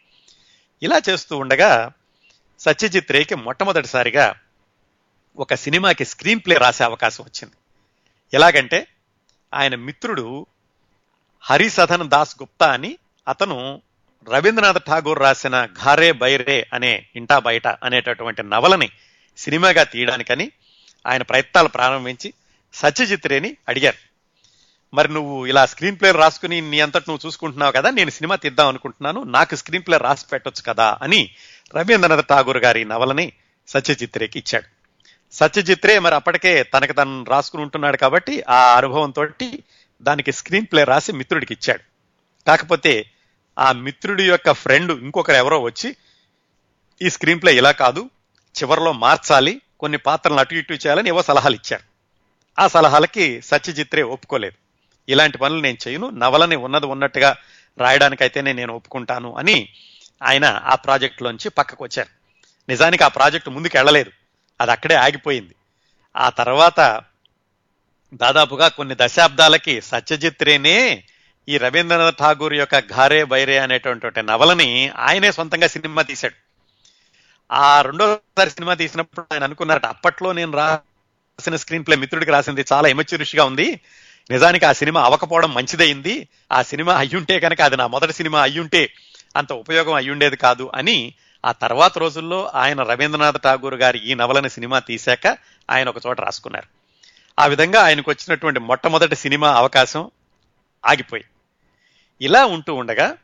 [0.82, 1.90] ఇలా చేస్తూ ఉండగా
[2.58, 4.34] సత్యజిత్ రేకి మొట్టమొదటిసారిగా
[5.38, 7.54] ఒక సినిమాకి స్క్రీన్ ప్లే రాసే అవకాశం వచ్చింది.
[8.34, 8.86] ఎలాగంటే
[9.54, 10.46] ఆయన మిత్రుడు
[11.42, 13.82] హరిసధన్ దాస్ గుప్తా అని అతను
[14.32, 18.88] రవీంద్రనాథ్ ఠాగూర్ రాసిన ఘారే బైరే అనే ఇంటా బయట అనేటటువంటి నవలని
[19.36, 20.50] సినిమాగా తీయడానికని
[21.06, 22.32] ఆయన ప్రయత్నాలు ప్రారంభించి
[22.74, 23.96] సత్యజిత్ రేని అడిగారు.
[24.94, 29.22] మరి నువ్వు ఇలా స్క్రీన్ ప్లే రాసుకుని నీ అంతటి నువ్వు చూసుకుంటున్నావు కదా నేను సినిమా తీద్దాం అనుకుంటున్నాను
[29.22, 31.30] నాకు స్క్రీన్ ప్లే రాసి పెట్టొచ్చు కదా అని
[31.76, 33.32] రవీంద్రనాథ్ ఠాగూర్ గారి నవలని
[33.68, 34.64] సత్యజిత్రేకి ఇచ్చాడు.
[35.34, 39.24] సత్యజిత్రే మరి అప్పటికే తనకు తను రాసుకుని ఉంటున్నాడు కాబట్టి ఆ అనుభవంతో
[40.02, 41.82] దానికి స్క్రీన్ ప్లే రాసి మిత్రుడికి ఇచ్చాడు.
[42.46, 43.10] కాకపోతే
[43.58, 45.96] ఆ మిత్రుడి యొక్క ఫ్రెండ్ ఇంకొకరు ఎవరో వచ్చి
[47.02, 48.10] ఈ స్క్రీన్ ప్లే ఇలా కాదు
[48.62, 51.82] చివరిలో మార్చాలి కొన్ని పాత్రలను అటు ఇటు చేయాలని ఏవో సలహాలు ఇచ్చారు.
[52.58, 54.56] ఆ సలహాలకి సత్యజిత్రే ఒప్పుకోలేదు.
[55.08, 57.36] ఇలాంటి పనులు నేను చేయను నవలని ఉన్నది ఉన్నట్టుగా
[57.78, 59.68] రాయడానికైతేనే నేను ఒప్పుకుంటాను అని
[60.22, 62.08] ఆయన ఆ ప్రాజెక్టులోంచి పక్కకు వచ్చారు.
[62.68, 64.10] నిజానికి ఆ ప్రాజెక్టు ముందుకు వెళ్ళలేదు
[64.60, 65.54] అది అక్కడే ఆగిపోయింది.
[66.16, 67.02] ఆ తర్వాత
[68.14, 71.04] దాదాపుగా కొన్ని దశాబ్దాలకి సత్యజిత్రేనే
[71.48, 76.34] ఈ రవీంద్రనాథ్ ఠాగూర్ యొక్క ఘారే బైరే అనేటువంటి నవలని ఆయనే సొంతంగా సినిమా తీశాడు.
[77.52, 83.44] ఆ రెండోసారి సినిమా తీసినప్పుడు ఆయన అనుకున్నారట అప్పట్లో నేను రాసిన స్క్రీన్ ప్లే మిత్రుడికి రాసింది చాలా ఎమచ్యూరిష్గా
[83.44, 83.80] ఉంది.
[84.30, 88.94] నిజానికి ఆ సినిమా అవకపోవడం మంచిదైంది ఆ సినిమా అయ్యుంటే కనుక అది నా మొదటి సినిమా అయ్యుంటే
[89.36, 91.14] అంత ఉపయోగం అయ్యుండేది కాదు అని
[91.46, 95.38] ఆ తర్వాత రోజుల్లో ఆయన రవీంద్రనాథ్ ఠాగూర్ గారి ఈ నవలని సినిమా తీశాక
[95.70, 96.81] ఆయన ఒక చోట రాసుకున్నారు.
[97.38, 100.10] ఆ విధంగా ఆయనకు వచ్చినటువంటి మొట్టమొదటి సినిమా అవకాశం
[100.86, 101.24] ఆగిపోయి.
[102.20, 103.16] ఇలా ఉంటూ ఉండగా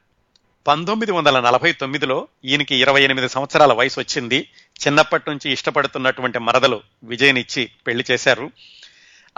[0.67, 4.49] పంతొమ్మిది వందల నలభై తొమ్మిదిలో ఈయనకి ఇరవై ఎనిమిది సంవత్సరాల వయసు వచ్చింది.
[4.87, 8.51] చిన్నప్పటి నుంచి ఇష్టపడుతున్నటువంటి మరదలు విజయనిచ్చి పెళ్ళి చేశారు.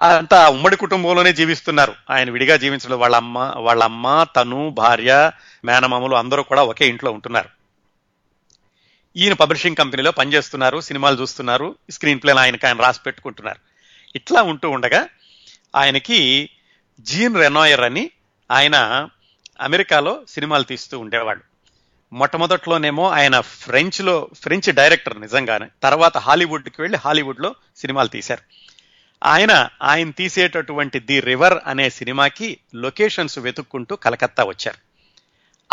[0.00, 1.94] అంతా ఉమ్మడి కుటుంబంలోనే జీవిస్తున్నారు.
[2.10, 5.32] ఆయన విడిగా జీవించడం వాళ్ళ అమ్మ వాళ్ళ అమ్మ తను భార్య
[5.64, 7.48] మేనమామలు అందరూ కూడా ఒకే ఇంట్లో ఉంటున్నారు.
[9.16, 13.69] ఈయన పబ్లిషింగ్ కంపెనీలో పనిచేస్తున్నారు సినిమాలు చూస్తున్నారు స్క్రీన్ ప్లేన్ ఆయనకి ఆయన రాసి పెట్టుకుంటున్నారు.
[14.16, 15.08] ఇట్లా ఉంటూ ఉండగా
[15.76, 16.50] ఆయనకి
[17.00, 18.11] జీన్ రెనాయర్ అని
[18.50, 19.08] ఆయన
[19.61, 21.40] అమెరికాలో సినిమాలు తీస్తూ ఉండేవాడు.
[22.12, 28.42] మొట్టమొదట్లోనేమో ఆయన ఫ్రెంచ్లో ఫ్రెంచ్ డైరెక్టర్ నిజంగానే తర్వాత హాలీవుడ్కి వెళ్ళి హాలీవుడ్లో సినిమాలు తీశారు.
[29.24, 34.76] ఆయన ఆయన తీసేటటువంటి ది రివర్ అనే సినిమాకి లొకేషన్స్ వెతుక్కుంటూ కలకత్తా వచ్చారు.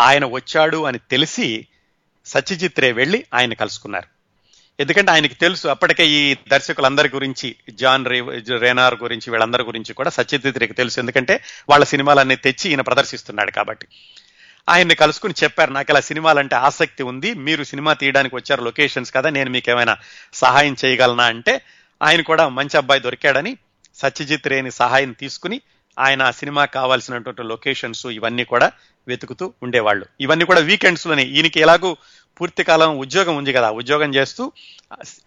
[0.02, 1.66] ఆయన వచ్చాడు అని తెలిసి
[2.26, 4.17] సత్యజిత్ రే వెళ్ళి ఆయన కలుసుకున్నారు.
[4.80, 8.20] ఎందుకంటే ఆయనకి తెలుసు అప్పటికే ఈ దర్శకులందరి గురించి జాన్ రే
[8.58, 11.00] రేనార్ గురించి వీళ్ళందరి గురించి కూడా సత్యజిత్రికి తెలుసు.
[11.00, 13.86] ఎందుకంటే వాళ్ళ సినిమాలన్నీ తెచ్చి ఈయన ప్రదర్శిస్తున్నాడు కాబట్టి.
[14.68, 19.50] ఆయన్ని కలుసుకుని చెప్పారు నాకు ఇలా సినిమాలంటే ఆసక్తి ఉంది మీరు సినిమా తీయడానికి వచ్చారు లొకేషన్స్ కదా నేను
[19.50, 19.96] మీకు ఏమైనా
[20.32, 21.24] సహాయం చేయగలనా?
[21.24, 21.60] అంటే
[22.02, 23.56] ఆయన కూడా మంచి అబ్బాయి దొరికాడని
[23.94, 25.60] సత్యజిత్ రేని సహాయం తీసుకుని
[25.98, 28.72] ఆయన ఆ సినిమా కావాల్సినటువంటి లొకేషన్స్ ఇవన్నీ కూడా
[29.08, 30.06] వెతుకుతూ ఉండేవాళ్ళు.
[30.20, 31.96] ఇవన్నీ కూడా వీకెండ్స్లోనే ఈయనకి ఎలాగూ
[32.40, 33.70] పూర్తి కాలం ఉద్యోగం ఉంది కదా.
[33.70, 34.52] ఉద్యోగం చేస్తూ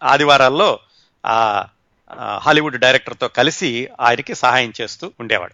[0.03, 0.79] ఆదివారాల్లో
[1.25, 1.65] ఆ
[2.41, 5.53] హాలీవుడ్ డైరెక్టర్తో కలిసి ఆయనకి సహాయం చేస్తూ ఉండేవాడు.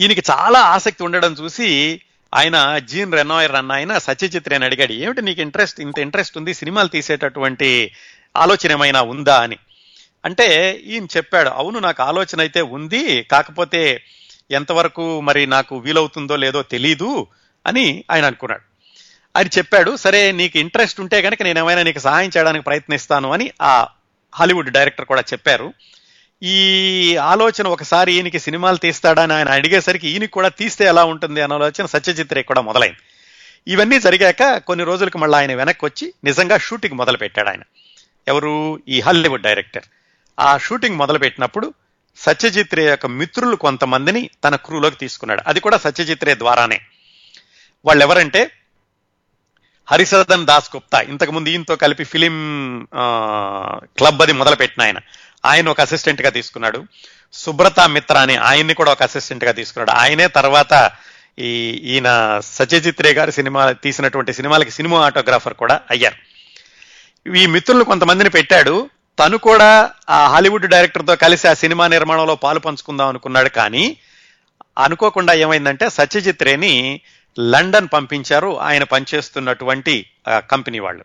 [0.00, 2.00] ఈయనకి చాలా ఆసక్తి ఉండడం చూసి
[2.34, 5.80] ఆయన జీన్ రెనాయర్ అన్న ఆయన సత్యజిత్ అని అడిగాడు ఏమిటి నీకు ఇంట్రెస్ట్?
[5.80, 6.54] ఇంత ఇంట్రెస్ట్ ఉంది?
[6.54, 7.92] సినిమాలు తీసేటటువంటి
[8.36, 9.40] ఆలోచన ఏమైనా ఉందా?
[9.40, 9.58] అని.
[10.24, 14.02] అంటే ఈయన చెప్పాడు అవును నాకు ఆలోచన అయితే ఉంది కాకపోతే
[14.50, 17.26] ఎంతవరకు మరి నాకు వీలవుతుందో లేదో తెలీదు
[17.66, 18.67] అని ఆయన అనుకున్నాడు.
[19.38, 23.86] అని చెప్పాడు సరే నీకు ఇంట్రెస్ట్ ఉంటే కనుక నేను ఏమైనా నీకు సహాయం చేయడానికి ప్రయత్నిస్తాను అని ఆ
[24.34, 25.74] హాలీవుడ్ డైరెక్టర్ కూడా చెప్పారు.
[26.42, 31.86] ఈ ఆలోచన ఒకసారి ఈయనకి సినిమాలు తీస్తాడని ఆయన అడిగేసరికి ఈయనకి కూడా తీస్తే ఎలా ఉంటుంది అనే ఆలోచన
[31.86, 32.96] సత్యజిత్రే కూడా మొదలైంది.
[33.72, 37.60] ఇవన్నీ జరిగాక కొన్ని రోజులకు మళ్ళీ ఆయన వెనక్కి వచ్చి నిజంగా షూటింగ్ మొదలు పెట్టాడు ఆయన.
[38.28, 38.80] ఎవరు?
[38.88, 39.84] ఈ హాలీవుడ్ డైరెక్టర్
[40.40, 41.74] ఆ షూటింగ్ మొదలు పెట్టినప్పుడు
[42.16, 45.42] సత్యజిత్ రే యొక్క మిత్రులు కొంతమందిని తన క్రూలోకి తీసుకున్నాడు.
[45.46, 46.80] అది కూడా సత్యజిత్ రే ద్వారానే.
[47.84, 48.50] వాళ్ళు ఎవరంటే
[49.90, 51.00] హరిసదన్ దాస్ గుప్తా.
[51.00, 52.36] ఇంతకుముందు ఈయనతో కలిపి ఫిలిం
[53.98, 54.98] క్లబ్ అది మొదలుపెట్టిన ఆయన.
[55.44, 56.84] ఆయన ఒక అసిస్టెంట్గా తీసుకున్నాడు.
[57.32, 59.90] సుబ్రత మిత్ర అని ఆయన్ని కూడా ఒక అసిస్టెంట్గా తీసుకున్నాడు.
[60.00, 60.90] ఆయనే తర్వాత
[61.38, 66.16] ఈ ఈయన సత్యజిత్ రే గారి సినిమా తీసినటువంటి సినిమాలకి సినిమా ఆటోగ్రాఫర్ కూడా అయ్యారు.
[67.36, 68.90] ఈ మిత్రులు కొంతమందిని పెట్టాడు.
[69.18, 73.96] తను కూడా ఆ హాలీవుడ్ డైరెక్టర్తో కలిసి ఆ సినిమా నిర్మాణంలో పాలు పంచుకుందాం అనుకున్నాడు కానీ
[74.78, 77.00] అనుకోకుండా ఏమైందంటే సత్యజిత్ రేని
[77.38, 78.58] లండన్ పంపించారు.
[78.60, 81.04] ఆయన పనిచేస్తున్నటువంటి కంపెనీ వాళ్ళు.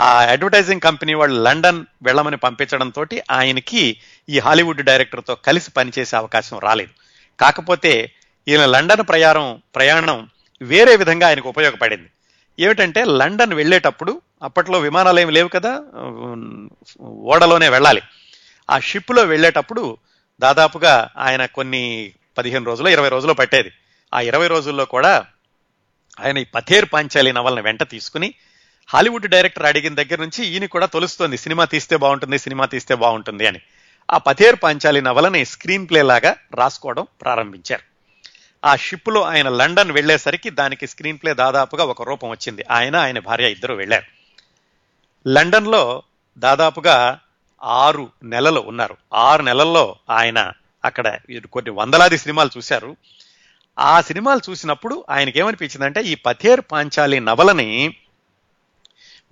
[0.00, 3.96] ఆ అడ్వర్టైజింగ్ కంపెనీ వాళ్ళు లండన్ వెళ్ళమని పంపించడంతో ఆయనకి
[4.28, 6.90] ఈ హాలీవుడ్ డైరెక్టర్తో కలిసి పనిచేసే అవకాశం రాలేదు.
[7.40, 8.12] కాకపోతే
[8.48, 10.28] ఈయన లండన్ ప్రయాణం ప్రయాణం
[10.62, 12.08] వేరే విధంగా ఆయనకు ఉపయోగపడింది.
[12.60, 15.80] ఏమిటంటే లండన్ వెళ్ళేటప్పుడు అప్పట్లో విమానాలు ఏమి లేవు కదా
[17.00, 18.02] ఓడలోనే వెళ్ళాలి.
[18.70, 19.96] ఆ షిప్లో వెళ్ళేటప్పుడు
[20.40, 23.72] దాదాపుగా ఆయన కొన్ని పదిహేను రోజులు ఇరవై రోజులు పట్టేది.
[24.14, 25.24] ఆ ఇరవై రోజుల్లో కూడా
[26.20, 28.34] ఆయన ఈ పథేర్ పాంచాలి నవలను వెంట తీసుకుని
[28.88, 33.60] హాలీవుడ్ డైరెక్టర్ అడిగిన దగ్గర నుంచి ఈయన కూడా తొలుస్తోంది సినిమా తీస్తే బాగుంటుంది సినిమా తీస్తే బాగుంటుంది అని.
[34.10, 37.82] ఆ పథేర్ పాంచాలి నవలని స్క్రీన్ ప్లే లాగా రాసుకోవడం ప్రారంభించారు.
[38.66, 42.64] ఆ షిప్లో ఆయన లండన్ వెళ్ళేసరికి దానికి స్క్రీన్ ప్లే దాదాపుగా ఒక రూపం వచ్చింది.
[42.70, 44.04] ఆయన ఆయన భార్య ఇద్దరు వెళ్ళారు.
[45.28, 46.02] లండన్లో
[46.38, 47.20] దాదాపుగా
[47.62, 48.96] ఆరు నెలలు ఉన్నారు.
[49.14, 50.52] ఆరు నెలల్లో ఆయన
[50.84, 51.18] అక్కడ
[51.52, 52.96] కొన్ని వందలాది సినిమాలు చూశారు.
[53.78, 57.96] ఆ సినిమాలు చూసినప్పుడు ఆయనకి ఏమనిపించిందంటే ఈ పథేర్ పాంచాలి నవలని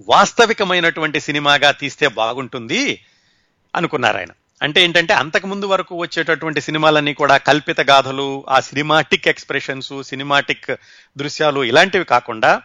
[0.08, 3.00] వాస్తవికమైనటువంటి సినిమాగా తీస్తే బాగుంటుంది
[3.74, 4.28] అనుకున్నారు ఆయన.
[4.62, 10.70] అంటే ఏంటంటే అంతకుముందు వరకు వచ్చేటటువంటి సినిమాలన్నీ కూడా కల్పిత గాథలు ఆ సినిమాటిక్ ఎక్స్ప్రెషన్స్ సినిమాటిక్
[11.18, 12.62] దృశ్యాలు ఇలాంటివి కాకుండా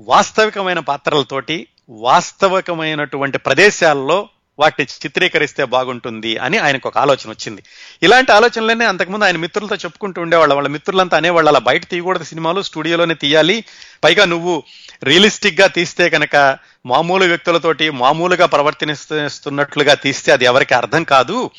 [0.00, 4.28] వాస్తవికమైన పాత్రలతోటి వాస్తవికమైనటువంటి ప్రదేశాల్లో
[4.58, 7.62] వాటిని చిత్రీకరిస్తే బాగుంటుంది అని ఆయనకు ఒక ఆలోచన వచ్చింది.
[8.02, 10.54] ఇలాంటి ఆలోచనలనే అంతకుముందు ఆయన మిత్రులతో చెప్పుకుంటూ ఉండేవాళ్ళ.
[10.54, 13.64] వాళ్ళ మిత్రులంతా అనేవాళ్ళు అలా బయట తీయకూడదు సినిమాలు స్టూడియోలోనే తీయాలి.
[14.04, 14.62] పైగా నువ్వు
[15.04, 21.50] రియలిస్టిక్గా తీస్తే కనుక మామూలు వ్యక్తులతోటి మామూలుగా ప్రవర్తిస్తున్నట్లుగా తీస్తే అది ఎవరికి అర్థం కాదు.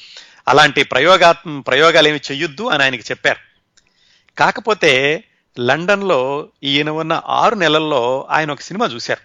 [0.47, 3.39] అలాంటి ప్రయోగా ప్రయోగాలు ఏమి చెయ్యొద్దు అని ఆయనకి చెప్పారు.
[4.37, 5.23] కాకపోతే
[5.59, 9.19] లండన్లో ఈయన ఉన్న ఆరు నెలల్లో ఆయన ఒక సినిమా చూశారు.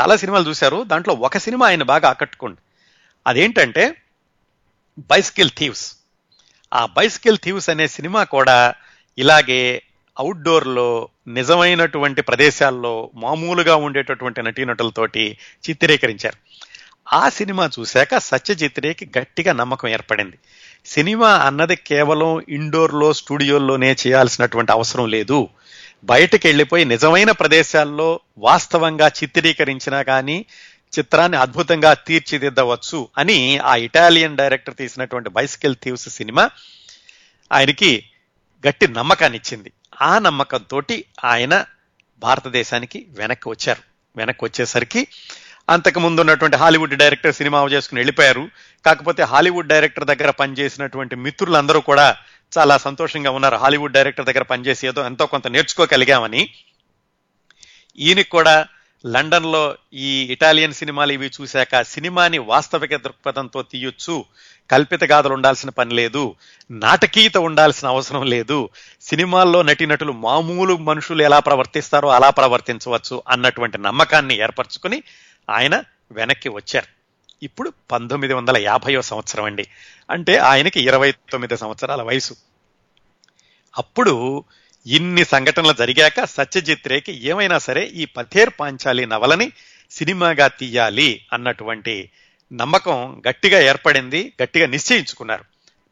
[0.00, 0.82] చాలా సినిమాలు చూశారు.
[0.82, 2.56] దాంట్లో ఒక సినిమా ఆయన బాగా ఆకట్టుకోండి
[3.26, 3.96] అదేంటంటే
[4.98, 5.96] బైస్కిల్ థీవ్స్
[6.74, 8.74] ఆ బైస్కిల్ థీవ్స్ అనే సినిమా కూడా
[9.18, 9.82] ఇలాగే
[10.18, 15.38] అవుట్డోర్లో నిజమైనటువంటి ప్రదేశాల్లో మామూలుగా ఉండేటటువంటి నటీనటులతోటి
[15.70, 16.36] చిత్రీకరించారు.
[17.12, 20.38] ఆ సినిమా చూశాక సత్యజిత్ రేకి గట్టిగా నమ్మకం ఏర్పడింది.
[20.86, 25.48] సినిమా అన్నది కేవలం ఇండోర్లో స్టూడియోల్లోనే చేయాల్సినటువంటి అవసరం లేదు.
[26.04, 30.44] బయటకు వెళ్ళిపోయి నిజమైన ప్రదేశాల్లో వాస్తవంగా చిత్రీకరించినా కానీ
[30.98, 36.50] చిత్రాన్ని అద్భుతంగా తీర్చిదిద్దవచ్చు అని ఆ ఇటాలియన్ డైరెక్టర్ తీసినటువంటి బైసికల్ థీవ్స్ సినిమా
[37.52, 38.10] ఆయనకి
[38.68, 39.72] గట్టి నమ్మకాన్ని ఇచ్చింది.
[40.02, 40.82] ఆ నమ్మకంతో
[41.24, 41.64] ఆయన
[42.18, 43.82] భారతదేశానికి వెనక్కి వచ్చారు.
[44.16, 45.06] వెనక్కి వచ్చేసరికి
[45.70, 48.48] అంతకు ముందు ఉన్నటువంటి హాలీవుడ్ డైరెక్టర్ సినిమా చేసుకుని వెళ్ళిపోయారు.
[48.86, 52.16] కాకపోతే హాలీవుడ్ డైరెక్టర్ దగ్గర పనిచేసినటువంటి మిత్రులందరూ కూడా
[52.58, 53.56] చాలా సంతోషంగా ఉన్నారు.
[53.56, 56.54] హాలీవుడ్ డైరెక్టర్ దగ్గర పనిచేసి ఏదో ఎంతో కొంత నేర్చుకోగలిగామని.
[57.98, 58.66] ఈయనకి కూడా
[59.06, 64.24] లండన్లో ఈ ఇటాలియన్ సినిమాలు ఇవి చూశాక సినిమాని వాస్తవిక దృక్పథంతో తీయొచ్చు.
[64.70, 66.34] కల్పిత గాథలు ఉండాల్సిన పని లేదు.
[66.70, 68.68] నాటకీయత ఉండాల్సిన అవసరం లేదు.
[69.00, 75.02] సినిమాల్లో నటీనటులు మామూలు మనుషులు ఎలా ప్రవర్తిస్తారో అలా ప్రవర్తించవచ్చు అన్నటువంటి నమ్మకాన్ని ఏర్పరచుకుని
[75.50, 75.82] ఆయన
[76.12, 76.86] వెనక్కి వచ్చారు.
[77.44, 79.66] ఇప్పుడు పంతొమ్మిది వందల యాభైవ సంవత్సరం అండి.
[80.10, 82.36] అంటే ఆయనకి ఇరవై తొమ్మిది సంవత్సరాల వయసు.
[83.78, 84.44] అప్పుడు
[84.86, 89.52] ఇన్ని సంఘటనలు జరిగాక సత్యజిత్ రేకి ఏమైనా సరే ఈ పథేర్ పాంచాలి నవలని
[89.90, 92.10] సినిమాగా తీయాలి అన్నటువంటి
[92.52, 95.44] నమ్మకం గట్టిగా ఏర్పడింది గట్టిగా నిశ్చయించుకున్నారు.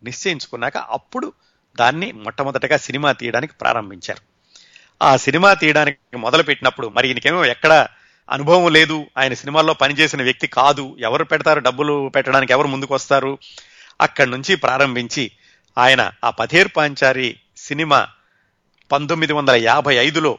[0.03, 1.32] నిశ్చయించుకున్నాక అప్పుడు
[1.78, 4.20] దాన్ని మొట్టమొదటగా సినిమా తీయడానికి ప్రారంభించారు.
[5.05, 7.88] ఆ సినిమా తీయడానికి మొదలుపెట్టినప్పుడు మరి ఈయనకేమో ఎక్కడ
[8.30, 13.38] అనుభవం లేదు ఆయన సినిమాల్లో పనిచేసిన వ్యక్తి కాదు ఎవరు పెడతారు డబ్బులు పెట్టడానికి ఎవరు ముందుకు వస్తారు
[14.01, 15.30] అక్కడి నుంచి ప్రారంభించి
[15.78, 18.09] ఆయన ఆ పథేర్ పాంచారి సినిమా
[18.93, 20.38] పంతొమ్మిది వందల యాభై ఐదులో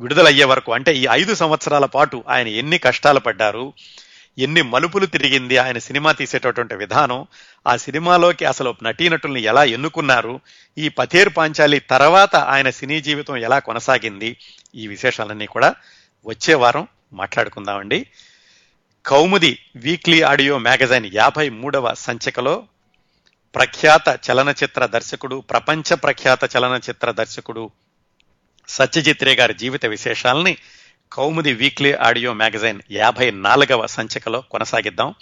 [0.00, 3.72] విడుదలయ్యే వరకు అంటే ఈ ఐదు సంవత్సరాల పాటు ఆయన ఎన్ని కష్టాలు పడ్డారు
[4.38, 7.26] ఎన్ని మలుపులు తిరిగింది ఆయన సినిమా తీసేటటువంటి విధానం
[7.66, 10.40] ఆ సినిమాలోకి అసలు నటీనటుల్ని ఎలా ఎన్నుకున్నారు
[10.78, 14.36] ఈ పథేర్ పాంచాలి తర్వాత ఆయన సినీ జీవితం ఎలా కొనసాగింది
[14.74, 15.74] ఈ విశేషాలన్నీ కూడా
[16.26, 18.06] వచ్చే వారం మాట్లాడుకుందామండి.
[19.06, 22.66] కౌముది వీక్లీ ఆడియో మ్యాగజైన్ యాభై మూడవ సంచికలో
[23.56, 27.70] ప్రఖ్యాత చలనచిత్ర దర్శకుడు ప్రపంచ ప్రఖ్యాత చలనచిత్ర దర్శకుడు
[28.68, 30.56] సత్యజిత్ రే గారి జీవిత విశేషాలని
[31.12, 35.14] కౌముది వీక్లీ ఆడియో మ్యాగజైన్ యాభై నాలుగవ సంచికలో కొనసాగిద్దాం.